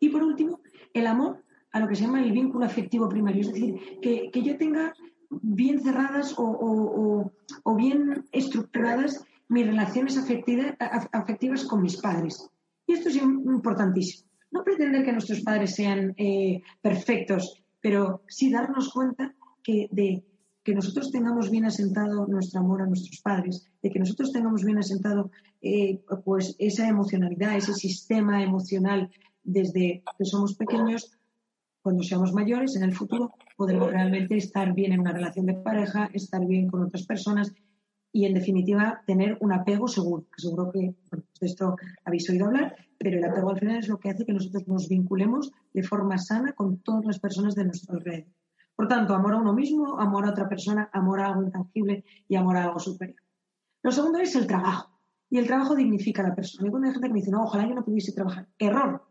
[0.01, 0.59] Y por último,
[0.93, 1.44] el amor
[1.75, 4.93] a lo que se llama el vínculo afectivo primario, es decir, que, yo tenga
[5.29, 7.29] bien cerradas o,
[7.75, 12.49] bien estructuradas mis relaciones afectivas, con mis padres.
[12.87, 14.29] Y esto es importantísimo.
[14.51, 20.23] No pretender que nuestros padres sean eh, perfectos, pero sí darnos cuenta que de
[20.63, 24.77] que nosotros tengamos bien asentado nuestro amor a nuestros padres, de que nosotros tengamos bien
[24.77, 25.29] asentado
[25.61, 29.09] eh, pues esa emocionalidad, ese sistema emocional
[29.43, 31.11] desde que somos pequeños,
[31.85, 36.09] cuando seamos mayores, en el futuro, podremos realmente estar bien en una relación de pareja,
[36.13, 37.53] estar bien con otras personas
[38.11, 40.25] y, en definitiva, tener un apego seguro.
[40.35, 43.99] Seguro que pues de esto habéis oído hablar, pero el apego al final es lo
[43.99, 47.93] que hace que nosotros nos vinculemos de forma sana con todas las personas de nuestro
[47.93, 48.33] alrededor.
[48.75, 52.35] Por tanto, amor a uno mismo, amor a otra persona, amor a algo intangible y
[52.35, 53.21] amor a algo superior.
[53.83, 54.89] Lo segundo es el trabajo.
[55.29, 56.67] Y el trabajo dignifica a la persona.
[56.67, 58.47] Hay gente que me dice, no, ojalá yo no pudiese trabajar.
[58.57, 59.05] Error.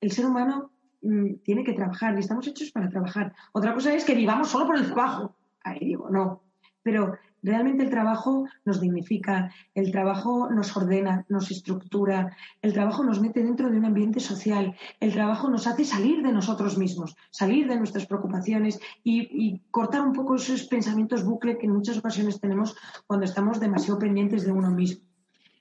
[0.00, 0.70] El ser humano
[1.02, 3.34] mm, tiene que trabajar y estamos hechos para trabajar.
[3.52, 5.36] Otra cosa es que vivamos solo por el trabajo.
[5.62, 6.42] Ahí digo, no.
[6.82, 13.20] Pero Realmente el trabajo nos dignifica, el trabajo nos ordena, nos estructura, el trabajo nos
[13.20, 17.66] mete dentro de un ambiente social, el trabajo nos hace salir de nosotros mismos, salir
[17.66, 22.76] de nuestras preocupaciones y, cortar un poco esos pensamientos bucle que en muchas ocasiones tenemos
[23.06, 25.04] cuando estamos demasiado pendientes de uno mismo.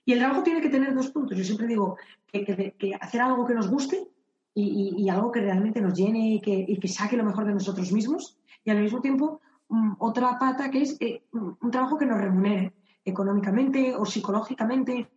[0.04, 1.38] Y el trabajo tiene que tener dos puntos.
[1.38, 1.98] Yo siempre digo
[2.32, 4.08] que, hacer algo que nos guste
[4.54, 7.92] y, algo que realmente nos llene y que, y que saque lo mejor de nosotros
[7.92, 12.20] mismos y al mismo tiempo Mm, otra pata que es eh, un trabajo que nos
[12.20, 12.74] remunere
[13.06, 15.12] económicamente o psicológicamente,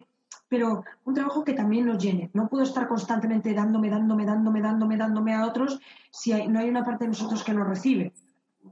[0.48, 2.30] pero un trabajo que también nos llene.
[2.34, 6.84] No puedo estar constantemente dándome, dándome, dándome, dándome, dándome a otros si no hay una
[6.84, 8.12] parte de nosotros que nos recibe.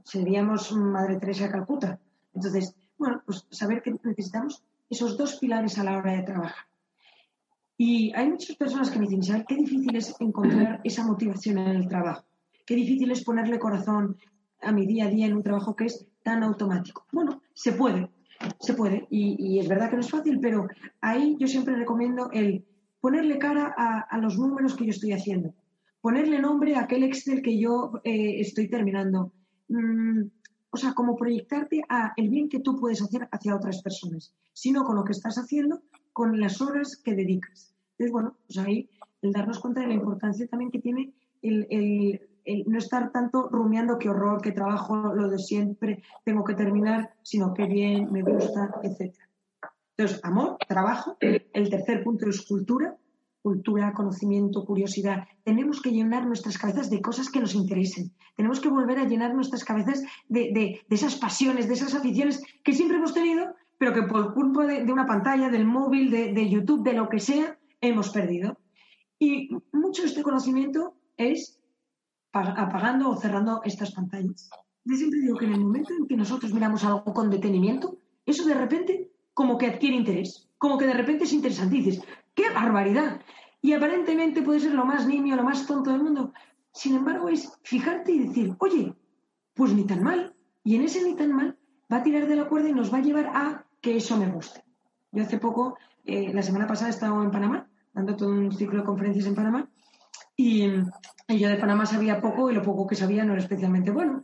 [0.03, 1.99] Seríamos Madre Teresa de Calcuta.
[2.33, 6.65] Entonces, bueno, pues saber que necesitamos esos dos pilares a la hora de trabajar.
[7.83, 11.77] Y hay muchas personas que me dicen, ¿sabes qué difícil es encontrar esa motivación en
[11.77, 12.23] el trabajo?
[12.63, 14.17] Qué difícil es ponerle corazón,
[14.61, 17.07] a mi día a día en un trabajo que es tan automático.
[17.11, 18.11] Bueno, se puede,
[18.59, 19.07] se puede.
[19.09, 20.67] Y, es verdad que no es fácil, pero
[21.01, 22.63] ahí yo siempre recomiendo el
[22.99, 25.55] ponerle cara a, los números que yo estoy haciendo,
[26.01, 29.33] ponerle nombre a aquel Excel que yo eh, estoy terminando.
[29.69, 30.25] Mm,
[30.69, 34.83] o sea, como proyectarte a el bien que tú puedes hacer hacia otras personas, sino
[34.83, 35.81] con lo que estás haciendo,
[36.13, 37.70] con las horas que dedicas.
[38.01, 38.89] Entonces, bueno, pues ahí
[39.21, 42.19] el darnos cuenta de la importancia también que tiene el,
[42.65, 47.53] no estar tanto rumiando qué horror, qué trabajo, lo de siempre, tengo que terminar, sino
[47.53, 49.13] qué bien, me gusta, etc.
[49.95, 51.15] Entonces, amor, trabajo.
[51.19, 52.97] El tercer punto es cultura,
[53.43, 55.27] cultura, conocimiento, curiosidad.
[55.43, 58.13] Tenemos que llenar nuestras cabezas de cosas que nos interesen.
[58.35, 62.97] Tenemos que volver a llenar nuestras cabezas de, esas pasiones, de esas aficiones que siempre
[62.97, 67.07] hemos tenido, pero que por culpa de, una pantalla, del móvil, de, YouTube, de lo
[67.07, 68.57] que sea, hemos perdido.
[69.19, 71.59] Y mucho de este conocimiento es
[72.31, 74.49] apagando o cerrando estas pantallas.
[74.85, 78.45] Yo siempre digo que en el momento en que nosotros miramos algo con detenimiento, eso
[78.45, 81.77] de repente como que adquiere interés, como que de repente es interesante.
[81.77, 83.21] Y dices, ¡qué barbaridad!
[83.61, 86.33] Y aparentemente puede ser lo más nimio, lo más tonto del mundo.
[86.73, 88.95] Sin embargo, es fijarte y decir, oye,
[89.53, 90.33] pues ni tan mal.
[90.63, 91.57] Y en ese ni tan mal
[91.91, 94.27] va a tirar de la cuerda y nos va a llevar a que eso me
[94.27, 94.63] guste.
[95.11, 98.79] Yo hace poco, eh, la semana pasada, he estado en Panamá, dando todo un ciclo
[98.79, 99.69] de conferencias en Panamá,
[100.35, 100.67] y,
[101.27, 104.23] yo de Panamá sabía poco y lo poco que sabía no era especialmente bueno.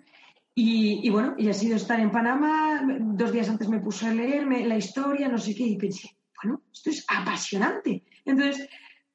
[0.59, 4.65] Y, bueno, y ha sido estar en Panamá, dos días antes me puse a leerme
[4.65, 8.03] la historia, no sé qué, y pensé, bueno, esto es apasionante.
[8.25, 8.67] Entonces,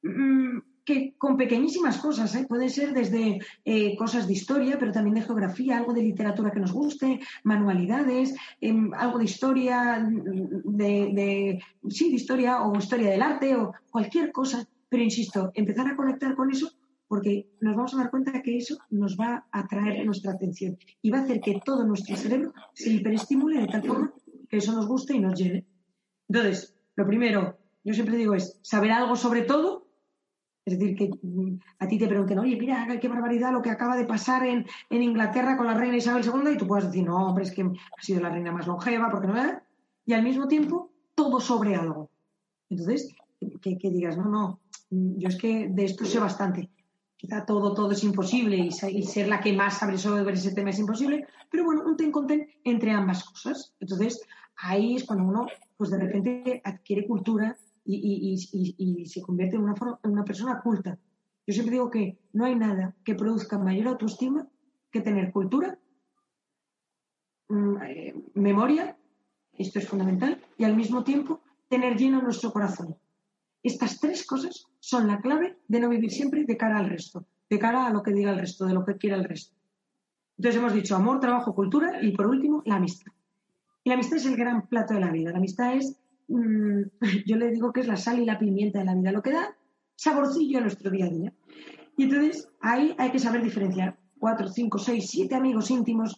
[0.03, 2.45] mm, que con pequeñísimas cosas, ¿eh?
[2.47, 6.59] puede ser desde eh, cosas de historia, pero también de geografía, algo de literatura que
[6.59, 13.55] nos guste, manualidades, em, algo de historia, de, sí, de historia o historia del arte
[13.55, 14.67] o cualquier cosa.
[14.89, 16.71] Pero insisto, empezar a conectar con eso
[17.07, 21.11] porque nos vamos a dar cuenta que eso nos va a atraer nuestra atención y
[21.11, 24.13] va a hacer que todo nuestro cerebro se hiperestimule de tal forma
[24.49, 25.65] que eso nos guste y nos llene.
[26.27, 29.82] Entonces, lo primero, yo siempre digo es saber algo sobre todo.
[30.65, 33.97] Es decir, que mm, a ti te pregunten, oye, mira, qué barbaridad lo que acaba
[33.97, 37.43] de pasar en, Inglaterra con la reina Isabel II, y tú puedes decir, no, hombre,
[37.43, 39.57] es que ha sido la reina más longeva, porque no es.
[40.05, 42.09] Y al mismo tiempo, todo sobre algo.
[42.69, 43.13] Entonces,
[43.61, 46.69] que, digas, no, no, yo es que de esto sé bastante.
[47.17, 50.79] Quizá todo, todo es imposible y, ser la que más sabe sobre ese tema es
[50.79, 53.73] imposible, pero bueno, un ten con ten entre ambas cosas.
[53.79, 54.21] Entonces,
[54.57, 55.47] ahí es cuando uno
[55.77, 60.97] pues de repente adquiere cultura y, se convierte en una, en una persona culta.
[61.45, 64.47] Yo siempre digo que no hay nada que produzca mayor autoestima
[64.91, 65.77] que tener cultura,
[67.49, 68.97] mm, eh, memoria,
[69.57, 72.95] esto es fundamental, y al mismo tiempo tener lleno nuestro corazón.
[73.63, 77.59] Estas tres cosas son la clave de no vivir siempre de cara al resto, de
[77.59, 79.55] cara a lo que diga el resto, de lo que quiera el resto.
[80.37, 83.11] Entonces hemos dicho amor, trabajo, cultura y por último la amistad.
[83.83, 85.31] Y la amistad es el gran plato de la vida.
[85.31, 85.97] La amistad es,
[86.37, 86.83] mm,
[87.25, 89.31] yo le digo que es la sal y la pimienta de la vida, lo que
[89.31, 89.55] da
[89.95, 91.33] saborcillo a nuestro día a día.
[91.97, 96.17] Y entonces ahí hay que saber diferenciar cuatro, cinco, seis, siete amigos íntimos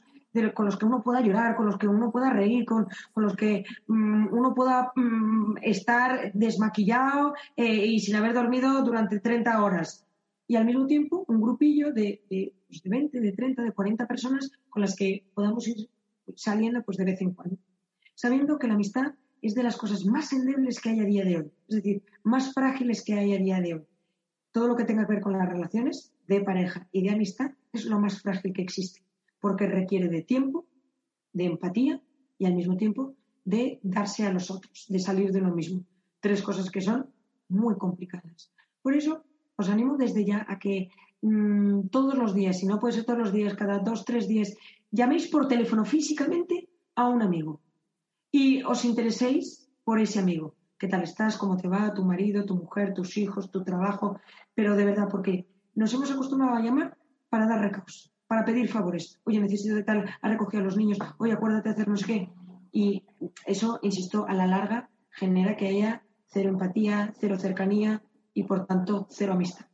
[0.53, 3.63] con los que uno pueda llorar, con los que uno pueda reír, con, los que
[3.87, 10.05] mm, uno pueda mm, estar desmaquillado eh, y sin haber dormido durante 30 horas.
[10.47, 14.07] Y al mismo tiempo un grupillo de, de, pues de 20, de 30, de 40
[14.07, 15.89] personas con las que podamos ir
[16.35, 17.57] saliendo pues de vez en cuando,
[18.13, 19.13] sabiendo que la amistad
[19.45, 22.51] es de las cosas más endebles que hay a día de hoy, es decir, más
[22.51, 23.83] frágiles que hay a día de hoy.
[24.51, 27.85] Todo lo que tenga que ver con las relaciones de pareja y de amistad es
[27.85, 29.03] lo más frágil que existe,
[29.39, 30.65] porque requiere de tiempo,
[31.31, 32.01] de empatía
[32.39, 35.85] y al mismo tiempo de darse a los otros, de salir de lo mismo.
[36.21, 37.05] Tres cosas que son
[37.47, 38.51] muy complicadas.
[38.81, 39.25] Por eso
[39.57, 40.89] os animo desde ya a que
[41.21, 44.57] mm, todos los días, si no puede ser todos los días, cada dos, tres días,
[44.89, 47.61] llaméis por teléfono físicamente a un amigo
[48.37, 50.55] y os intereséis por ese amigo.
[50.77, 51.37] ¿Qué tal estás?
[51.37, 51.93] ¿Cómo te va?
[51.93, 54.19] ¿Tu marido, tu mujer, tus hijos, tu trabajo?
[54.53, 56.97] Pero de verdad, porque nos hemos acostumbrado a llamar
[57.29, 59.21] para dar recaos, para pedir favores.
[59.23, 62.05] Oye, necesito de tal, ha recogido a los niños, oye, acuérdate de hacer no sé
[62.05, 62.29] qué.
[62.73, 63.05] Y
[63.45, 69.07] eso, insisto, a la larga genera que haya cero empatía, cero cercanía y por tanto
[69.11, 69.67] cero amistad.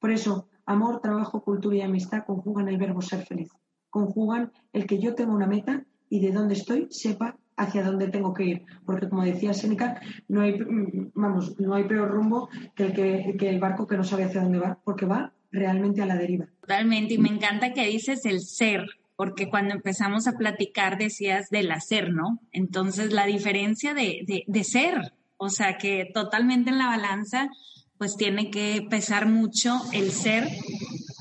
[0.00, 3.52] Por eso, amor, trabajo, cultura y amistad conjugan el verbo ser feliz
[3.90, 8.32] conjugan el que yo tenga una meta y de dónde estoy sepa hacia dónde tengo
[8.32, 8.62] que ir.
[8.86, 10.58] Porque como decía Seneca, no hay,
[11.14, 12.92] vamos, no hay peor rumbo que el,
[13.36, 16.46] que, el barco que no sabe hacia dónde va, porque va realmente a la deriva.
[16.60, 21.70] Totalmente, y me encanta que dices el ser, porque cuando empezamos a platicar decías del
[21.72, 22.40] hacer, ¿no?
[22.52, 27.50] Entonces la diferencia de, de ser, o sea que totalmente en la balanza,
[27.98, 30.48] pues tiene que pesar mucho el ser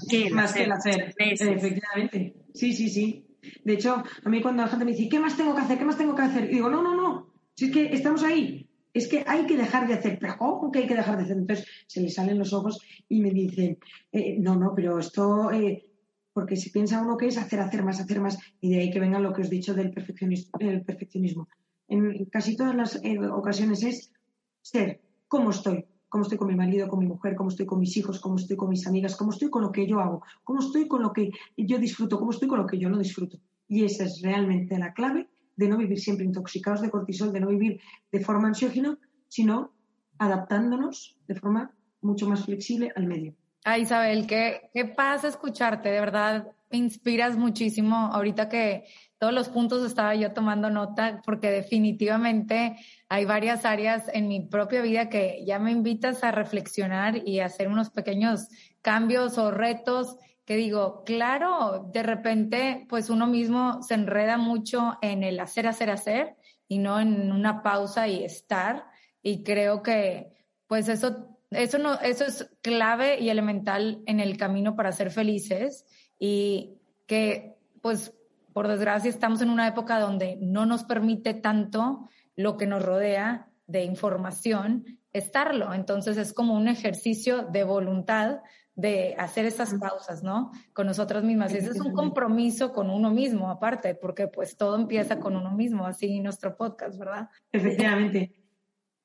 [0.07, 2.33] que Más que el hacer, efectivamente.
[2.53, 3.26] Sí, sí, sí.
[3.67, 5.77] De hecho, a mí cuando la gente me dice, ¿qué más tengo que hacer?
[5.77, 6.45] ¿Qué más tengo que hacer?
[6.45, 7.33] Y digo, no, no, no.
[7.53, 8.65] Si es que estamos ahí.
[8.93, 10.17] Es que hay que dejar de hacer.
[10.21, 11.35] Pero ¿cómo que hay que dejar de hacer?
[11.35, 13.77] Entonces se le salen los ojos y me dicen,
[14.13, 15.51] eh, no, no, pero esto.
[15.51, 15.85] Eh,
[16.31, 19.01] porque si piensa uno que es hacer, hacer más, hacer más, y de ahí que
[19.01, 21.49] venga lo que os he dicho del perfeccionismo.
[21.89, 24.13] En casi todas las eh, ocasiones es
[24.61, 27.97] ser como estoy, cómo estoy con mi marido, con mi mujer, cómo estoy con mis
[27.97, 30.87] hijos, cómo estoy con mis amigas, cómo estoy con lo que yo hago, cómo estoy
[30.87, 33.41] con lo que yo disfruto, cómo estoy con lo que yo no disfruto.
[33.67, 37.47] Y esa es realmente la clave de no vivir siempre intoxicados de cortisol, de no
[37.47, 39.73] vivir de forma ansiógena, sino
[40.19, 43.33] adaptándonos de forma mucho más flexible al medio.
[43.65, 47.95] Ah, Isabel, qué, qué pasa escucharte, de verdad, me inspiras muchísimo.
[47.95, 48.85] Ahorita que
[49.17, 52.75] todos los puntos estaba yo tomando nota, porque definitivamente
[53.09, 57.45] hay varias áreas en mi propia vida que ya me invitas a reflexionar y a
[57.45, 58.47] hacer unos pequeños
[58.81, 60.17] cambios o retos
[60.47, 65.89] que digo, claro, de repente, pues uno mismo se enreda mucho en el hacer, hacer,
[65.89, 66.37] hacer
[66.69, 68.85] y no en una pausa y estar.
[69.21, 70.31] Y creo que,
[70.65, 75.85] pues eso, eso no, eso es clave y elemental en el camino para ser felices
[76.17, 78.13] y que, pues,
[78.53, 82.07] por desgracia, estamos en una época donde no nos permite tanto
[82.37, 85.73] lo que nos rodea de información estarlo.
[85.73, 88.39] Entonces es como un ejercicio de voluntad
[88.77, 90.51] de hacer esas pausas, ¿no?
[90.71, 91.51] Con nosotras mismas.
[91.51, 95.87] Ese es un compromiso con uno mismo, aparte, porque pues todo empieza con uno mismo,
[95.87, 97.27] así nuestro podcast, ¿verdad?
[97.51, 98.35] Efectivamente.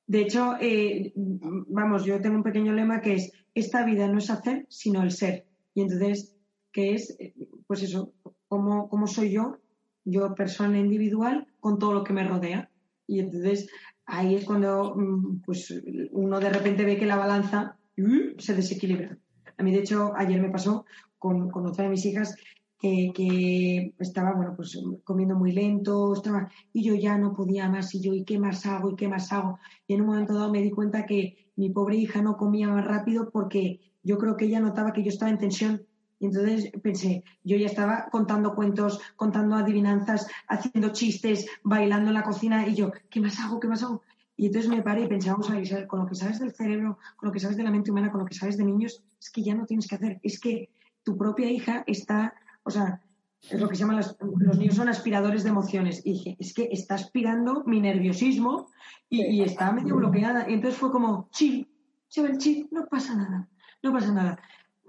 [0.07, 4.29] De hecho, eh, vamos, yo tengo un pequeño lema que es, esta vida no es
[4.29, 5.47] hacer, sino el ser.
[5.73, 6.37] Y entonces,
[6.71, 7.17] ¿qué es?
[7.19, 7.33] Eh,
[7.67, 8.13] pues eso,
[8.49, 9.57] ¿cómo, cómo soy yo?
[10.05, 12.71] Yo, persona individual, con todo lo que me rodea.
[13.07, 13.71] Y entonces,
[14.05, 15.73] ahí es cuando mm, pues,
[16.11, 19.17] uno de repente ve que la balanza mm, se desequilibra.
[19.57, 20.85] A mí, de hecho, ayer me pasó
[21.19, 22.37] con, otra de mis hijas
[22.79, 28.01] que, estaba, bueno, pues comiendo muy lento, estaba, y yo ya no podía más, y
[28.01, 28.91] yo, ¿y qué más hago?
[28.91, 29.59] ¿Y qué más hago?
[29.87, 32.85] Y en un momento dado me di cuenta que mi pobre hija no comía más
[32.85, 35.87] rápido porque yo creo que ella notaba que yo estaba en tensión.
[36.19, 42.23] Y entonces pensé, yo ya estaba contando cuentos, contando adivinanzas, haciendo chistes, bailando en la
[42.23, 43.59] cocina, y yo, ¿qué más hago?
[43.59, 44.03] ¿Qué más hago?
[44.37, 46.99] Y entonces me paré y pensé, vamos a ver, con lo que sabes del cerebro,
[47.17, 49.31] con lo que sabes de la mente humana, con lo que sabes de niños, es
[49.31, 50.21] que ya no tienes que hacer.
[50.23, 50.71] Es que
[51.03, 53.03] tu propia hija está, o sea,
[53.51, 56.03] es lo que se llaman los niños son aspiradores de emociones.
[56.05, 58.69] Y dije, es que está aspirando mi nerviosismo
[59.09, 60.49] y, está medio bloqueada.
[60.49, 61.69] Y entonces fue como, chill,
[62.17, 63.49] el chill, no pasa nada,
[63.83, 64.39] no pasa nada.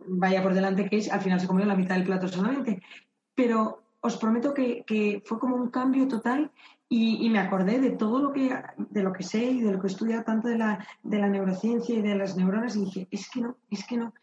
[0.08, 2.82] Vaya por delante que es, al final se comió la mitad del plato solamente.
[3.34, 6.52] Pero os prometo que, que fue como un cambio total
[6.96, 9.88] y, me acordé de todo lo que, de lo que sé y de lo que
[9.88, 13.30] he estudiado tanto de la, de la neurociencia y de las neuronas y dije, es
[13.32, 14.14] que no, es que no.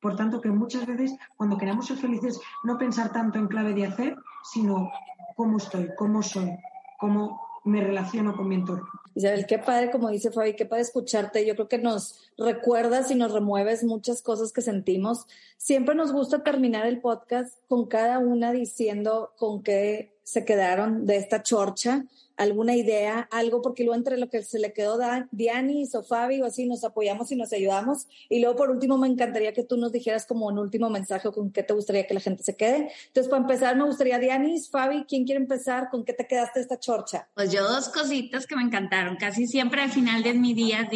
[0.00, 3.86] Por tanto, que muchas veces cuando queremos ser felices, no pensar tanto en clave de
[3.86, 4.92] hacer, sino
[5.34, 6.56] cómo estoy, cómo soy,
[7.00, 8.88] cómo me relaciono con mi entorno.
[9.14, 11.44] Isabel, qué padre, como dice Fabi, qué padre escucharte.
[11.44, 15.26] Yo creo que nos recuerdas y nos remueves muchas cosas que sentimos.
[15.56, 21.16] Siempre nos gusta terminar el podcast con cada una diciendo con qué se quedaron de
[21.16, 22.04] esta chorcha
[22.36, 24.96] alguna idea, algo, porque luego entre lo que se le quedó
[25.32, 28.06] Dianis o Fabi o así, nos apoyamos y nos ayudamos.
[28.28, 31.50] Y luego, por último, me encantaría que tú nos dijeras como un último mensaje con
[31.50, 32.92] qué te gustaría que la gente se quede.
[33.08, 35.90] Entonces, para empezar, me gustaría, Dianis, Fabi, ¿quién quiere empezar?
[35.90, 37.28] ¿Con qué te quedaste esta chorcha?
[37.34, 39.16] Pues yo dos cositas que me encantaron.
[39.16, 40.88] Casi siempre al final de mi día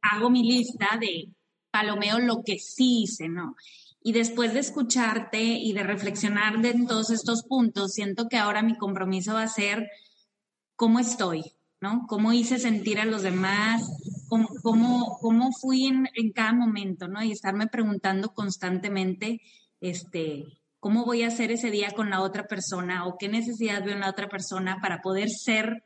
[0.00, 1.28] hago mi lista de
[1.70, 3.56] palomeo lo que sí hice, ¿no?
[4.06, 8.76] Y después de escucharte y de reflexionar de todos estos puntos, siento que ahora mi
[8.76, 9.88] compromiso va a ser
[10.76, 11.42] cómo estoy,
[11.80, 12.02] ¿no?
[12.06, 13.82] Cómo hice sentir a los demás,
[14.28, 14.46] cómo,
[15.20, 17.20] cómo, fui en, en, cada momento, ¿no?
[17.20, 19.40] Y estarme preguntando constantemente,
[19.80, 20.44] este,
[20.78, 24.02] cómo voy a hacer ese día con la otra persona o qué necesidad veo en
[24.02, 25.82] la otra persona para poder ser,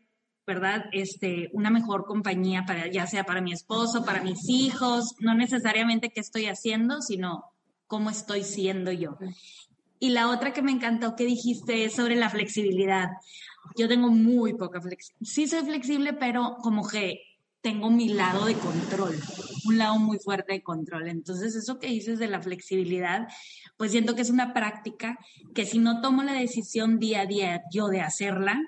[0.46, 0.84] ¿verdad?
[0.92, 6.10] Este, una mejor compañía para, ya sea para mi esposo, para mis hijos, no necesariamente
[6.10, 7.44] qué estoy haciendo, sino
[7.90, 9.18] cómo estoy siendo yo.
[9.98, 13.10] Y la otra que me encantó que dijiste es sobre la flexibilidad
[13.76, 15.26] yo tengo muy poca flexibilidad.
[15.26, 17.22] Sí soy flexible, pero como que
[17.60, 19.18] tengo mi lado de control,
[19.66, 21.08] un lado muy fuerte de control.
[21.08, 23.28] Entonces, eso que dices de la flexibilidad,
[23.76, 25.18] pues siento que es una práctica
[25.54, 28.60] que si no tomo la decisión día a día yo de hacerla,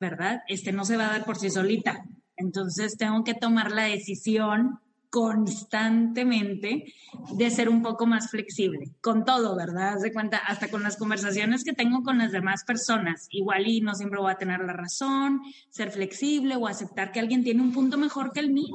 [0.00, 0.42] ¿verdad?
[0.48, 2.04] Este no se va a dar por sí solita.
[2.36, 4.80] Entonces, tengo que tomar la decisión
[5.14, 6.92] constantemente
[7.36, 9.94] de ser un poco más flexible, con todo, ¿verdad?
[10.02, 13.94] de cuenta, hasta con las conversaciones que tengo con las demás personas, igual y no
[13.94, 17.96] siempre voy a tener la razón, ser flexible o aceptar que alguien tiene un punto
[17.96, 18.74] mejor que el mío,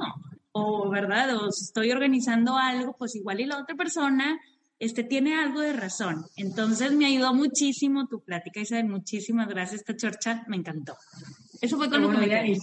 [0.52, 1.36] o, ¿verdad?
[1.36, 4.40] O estoy organizando algo, pues igual y la otra persona
[4.78, 6.24] este, tiene algo de razón.
[6.36, 10.96] Entonces me ayudó muchísimo tu plática, Isabel, muchísimas gracias, esta chorcha me encantó.
[11.60, 12.56] Eso fue con lo que me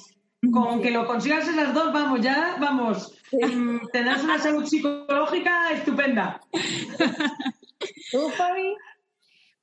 [0.51, 3.13] con que lo consigas en las dos, vamos, ya, vamos.
[3.31, 6.39] Mm, tendrás una salud psicológica estupenda.
[8.11, 8.75] ¿Tú, Fabi?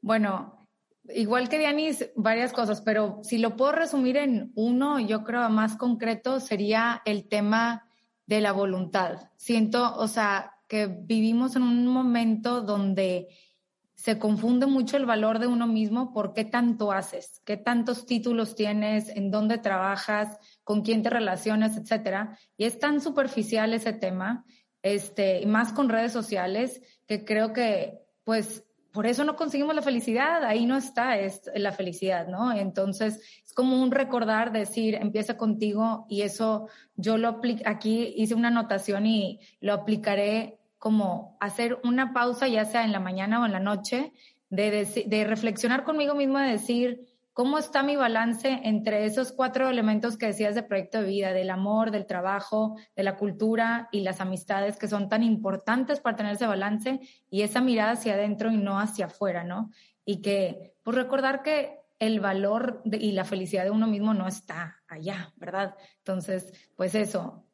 [0.01, 0.69] Bueno,
[1.15, 5.77] igual que Dianis, varias cosas, pero si lo puedo resumir en uno, yo creo más
[5.77, 7.87] concreto, sería el tema
[8.27, 9.31] de la voluntad.
[9.37, 13.29] Siento, o sea, que vivimos en un momento donde
[13.95, 18.55] se confunde mucho el valor de uno mismo por qué tanto haces, qué tantos títulos
[18.55, 22.39] tienes, en dónde trabajas, con quién te relacionas, etcétera.
[22.57, 24.45] Y es tan superficial ese tema,
[24.83, 29.83] este, y más con redes sociales, que creo que, pues, por eso no conseguimos la
[29.83, 32.53] felicidad, ahí no está es la felicidad, ¿no?
[32.53, 38.49] Entonces, es como un recordar, decir, empieza contigo y eso yo lo aquí hice una
[38.49, 43.53] anotación y lo aplicaré como hacer una pausa, ya sea en la mañana o en
[43.53, 44.13] la noche,
[44.49, 50.17] de, de reflexionar conmigo mismo, de decir, ¿cómo está mi balance entre esos cuatro elementos
[50.17, 54.21] que decías de proyecto de vida, del amor, del trabajo, de la cultura y las
[54.21, 58.57] amistades que son tan importantes para tener ese balance y esa mirada hacia adentro y
[58.57, 59.71] no hacia afuera, ¿no?
[60.05, 64.83] Y que, pues recordar que el valor y la felicidad de uno mismo no está
[64.87, 65.75] allá, ¿verdad?
[65.99, 67.45] Entonces, pues eso,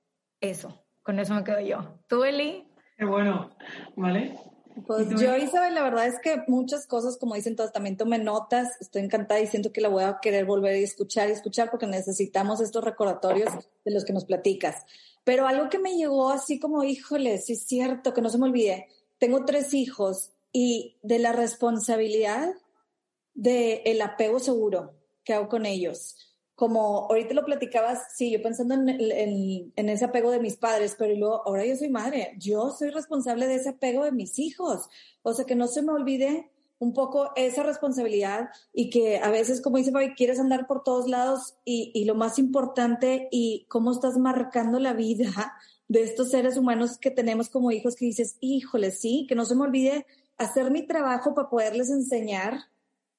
[0.41, 2.01] eso, con eso me quedo yo.
[2.07, 2.69] ¿Tú, Eli?
[2.99, 3.57] Qué bueno,
[3.97, 4.39] ¿vale?
[4.87, 8.69] Pues yo, Isabel, la verdad es que muchas cosas, como dicen todos, también tomé notas,
[8.81, 11.87] estoy encantada y siento que la voy a querer volver a escuchar y escuchar porque
[11.87, 13.53] necesitamos estos recordatorios
[13.85, 14.85] de los que nos platicas.
[15.25, 18.47] Pero algo que me llegó así como, híjole, sí es cierto, que no se me
[18.47, 22.55] olvide, tengo tres hijos y de la responsabilidad
[23.35, 24.95] del el apego seguro
[25.25, 26.30] que hago con ellos
[26.61, 31.41] como ahorita lo platicabas, sí, yo pensando en, ese apego de mis padres, pero luego
[31.47, 34.91] ahora yo soy madre, yo soy responsable de ese apego de mis hijos.
[35.23, 39.63] O sea, que no se me olvide un poco esa responsabilidad y que a veces,
[39.63, 43.91] como dice Fabi, quieres andar por todos lados y, y lo más importante y cómo
[43.91, 45.55] estás marcando la vida
[45.89, 49.55] de estos seres humanos que tenemos como hijos que dices, híjole, sí, que no se
[49.55, 50.05] me olvide
[50.37, 52.69] hacer mi trabajo para poderles enseñar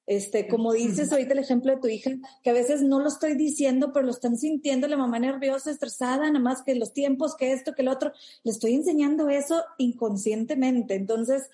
[0.06, 2.10] este, como dices ahorita el ejemplo de tu hija,
[2.42, 6.26] que a veces no lo estoy diciendo, pero lo están sintiendo la mamá nerviosa, estresada,
[6.26, 8.12] nada más que los tiempos, que esto, que lo otro.
[8.42, 10.94] Le estoy enseñando eso inconscientemente.
[10.94, 11.48] Entonces,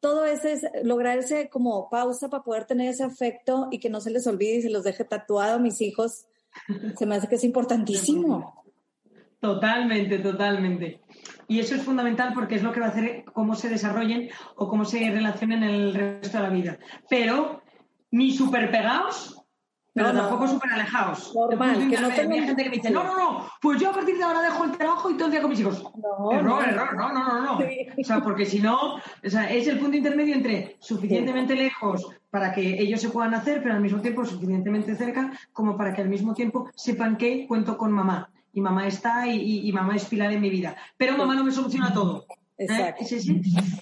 [0.00, 4.00] todo ese es lograr ese como pausa para poder tener ese afecto y que no
[4.00, 6.26] se les olvide y se los deje tatuado a mis hijos.
[6.98, 8.64] Se me hace que es importantísimo.
[9.40, 11.00] Totalmente, totalmente.
[11.48, 14.68] Y eso es fundamental porque es lo que va a hacer cómo se desarrollen o
[14.68, 16.78] cómo se relacionen el resto de la vida.
[17.08, 17.62] Pero
[18.10, 19.40] ni súper pegados,
[19.92, 21.34] pero tampoco súper alejados.
[21.34, 24.16] Normal, que no Hay gente que me dice, no, no, no, pues yo a partir
[24.16, 25.82] de ahora dejo el trabajo y todo el día con mis hijos.
[25.96, 27.58] No, error, error, no, no, no, no.
[27.98, 32.52] O sea, porque si no, o sea, es el punto intermedio entre suficientemente lejos para
[32.52, 36.08] que ellos se puedan hacer, pero al mismo tiempo suficientemente cerca como para que al
[36.08, 38.30] mismo tiempo sepan que cuento con mamá.
[38.52, 40.76] Y mamá está y, y mamá es pilar en mi vida.
[40.96, 42.26] Pero mamá no me soluciona todo.
[42.60, 43.04] Exacto.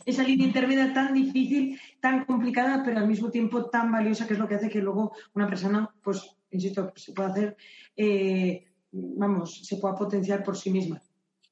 [0.06, 4.38] esa línea intermedia tan difícil, tan complicada, pero al mismo tiempo tan valiosa, que es
[4.38, 7.56] lo que hace que luego una persona, pues, insisto, se pueda hacer,
[7.96, 11.02] eh, vamos, se pueda potenciar por sí misma.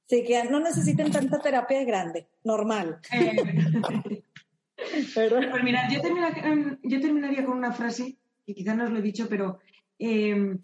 [0.08, 3.00] Sí, que no necesiten tanta terapia grande, normal.
[4.78, 6.00] Eh, pues mira, yo,
[6.44, 9.58] em, yo, terminaría con una frase, que quizás no os lo he dicho, pero
[9.98, 10.58] em,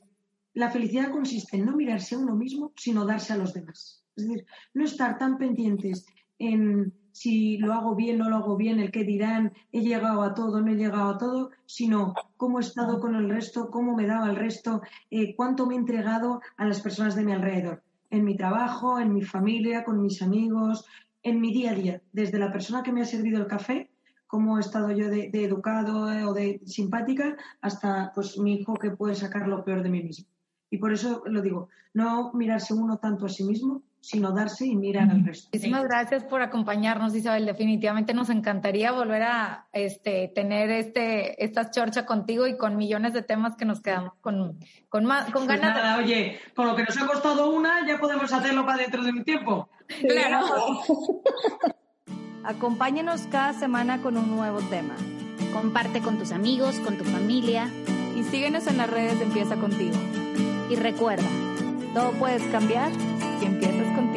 [0.53, 4.05] la felicidad consiste en no mirarse a uno mismo, sino darse a los demás.
[4.15, 6.05] Es decir, no estar tan pendientes
[6.49, 10.35] en si lo hago bien, no lo hago bien, el qué dirán, he llegado a
[10.35, 14.07] todo, no he llegado a todo, sino cómo he estado con el resto, cómo me
[14.07, 14.81] daba el resto,
[15.11, 19.13] eh, cuánto me he entregado a las personas de mi alrededor, en mi trabajo, en
[19.13, 20.87] mi familia, con mis amigos,
[21.23, 23.91] en mi día a día, desde la persona que me ha servido el café,
[24.27, 28.91] cómo he estado yo de, educado eh, o de simpática, hasta pues mi hijo que
[28.91, 30.27] puede sacar lo peor de mí mismo.
[30.71, 34.75] Y por eso lo digo, no mirarse uno tanto a sí mismo, sino darse y
[34.75, 35.49] mirar al resto.
[35.53, 37.47] Muchísimas gracias por acompañarnos, Isabel.
[37.47, 43.23] Definitivamente nos encantaría volver a este, tener este, esta chorcha contigo y con millones de
[43.23, 45.77] temas que nos quedamos con, con, más, con pues ganas.
[45.77, 49.11] Nada, Oye, con lo que nos ha costado una, ya podemos hacerlo para dentro de
[49.11, 49.69] un tiempo.
[50.01, 50.47] Claro.
[52.45, 54.97] Acompáñenos cada semana con un nuevo tema.
[55.53, 57.71] Comparte con tus amigos, con tu familia.
[58.17, 59.97] Y síguenos en las redes de Empieza Contigo.
[60.69, 61.29] Y recuerda,
[61.95, 62.91] todo puedes cambiar
[63.45, 64.12] empiezas con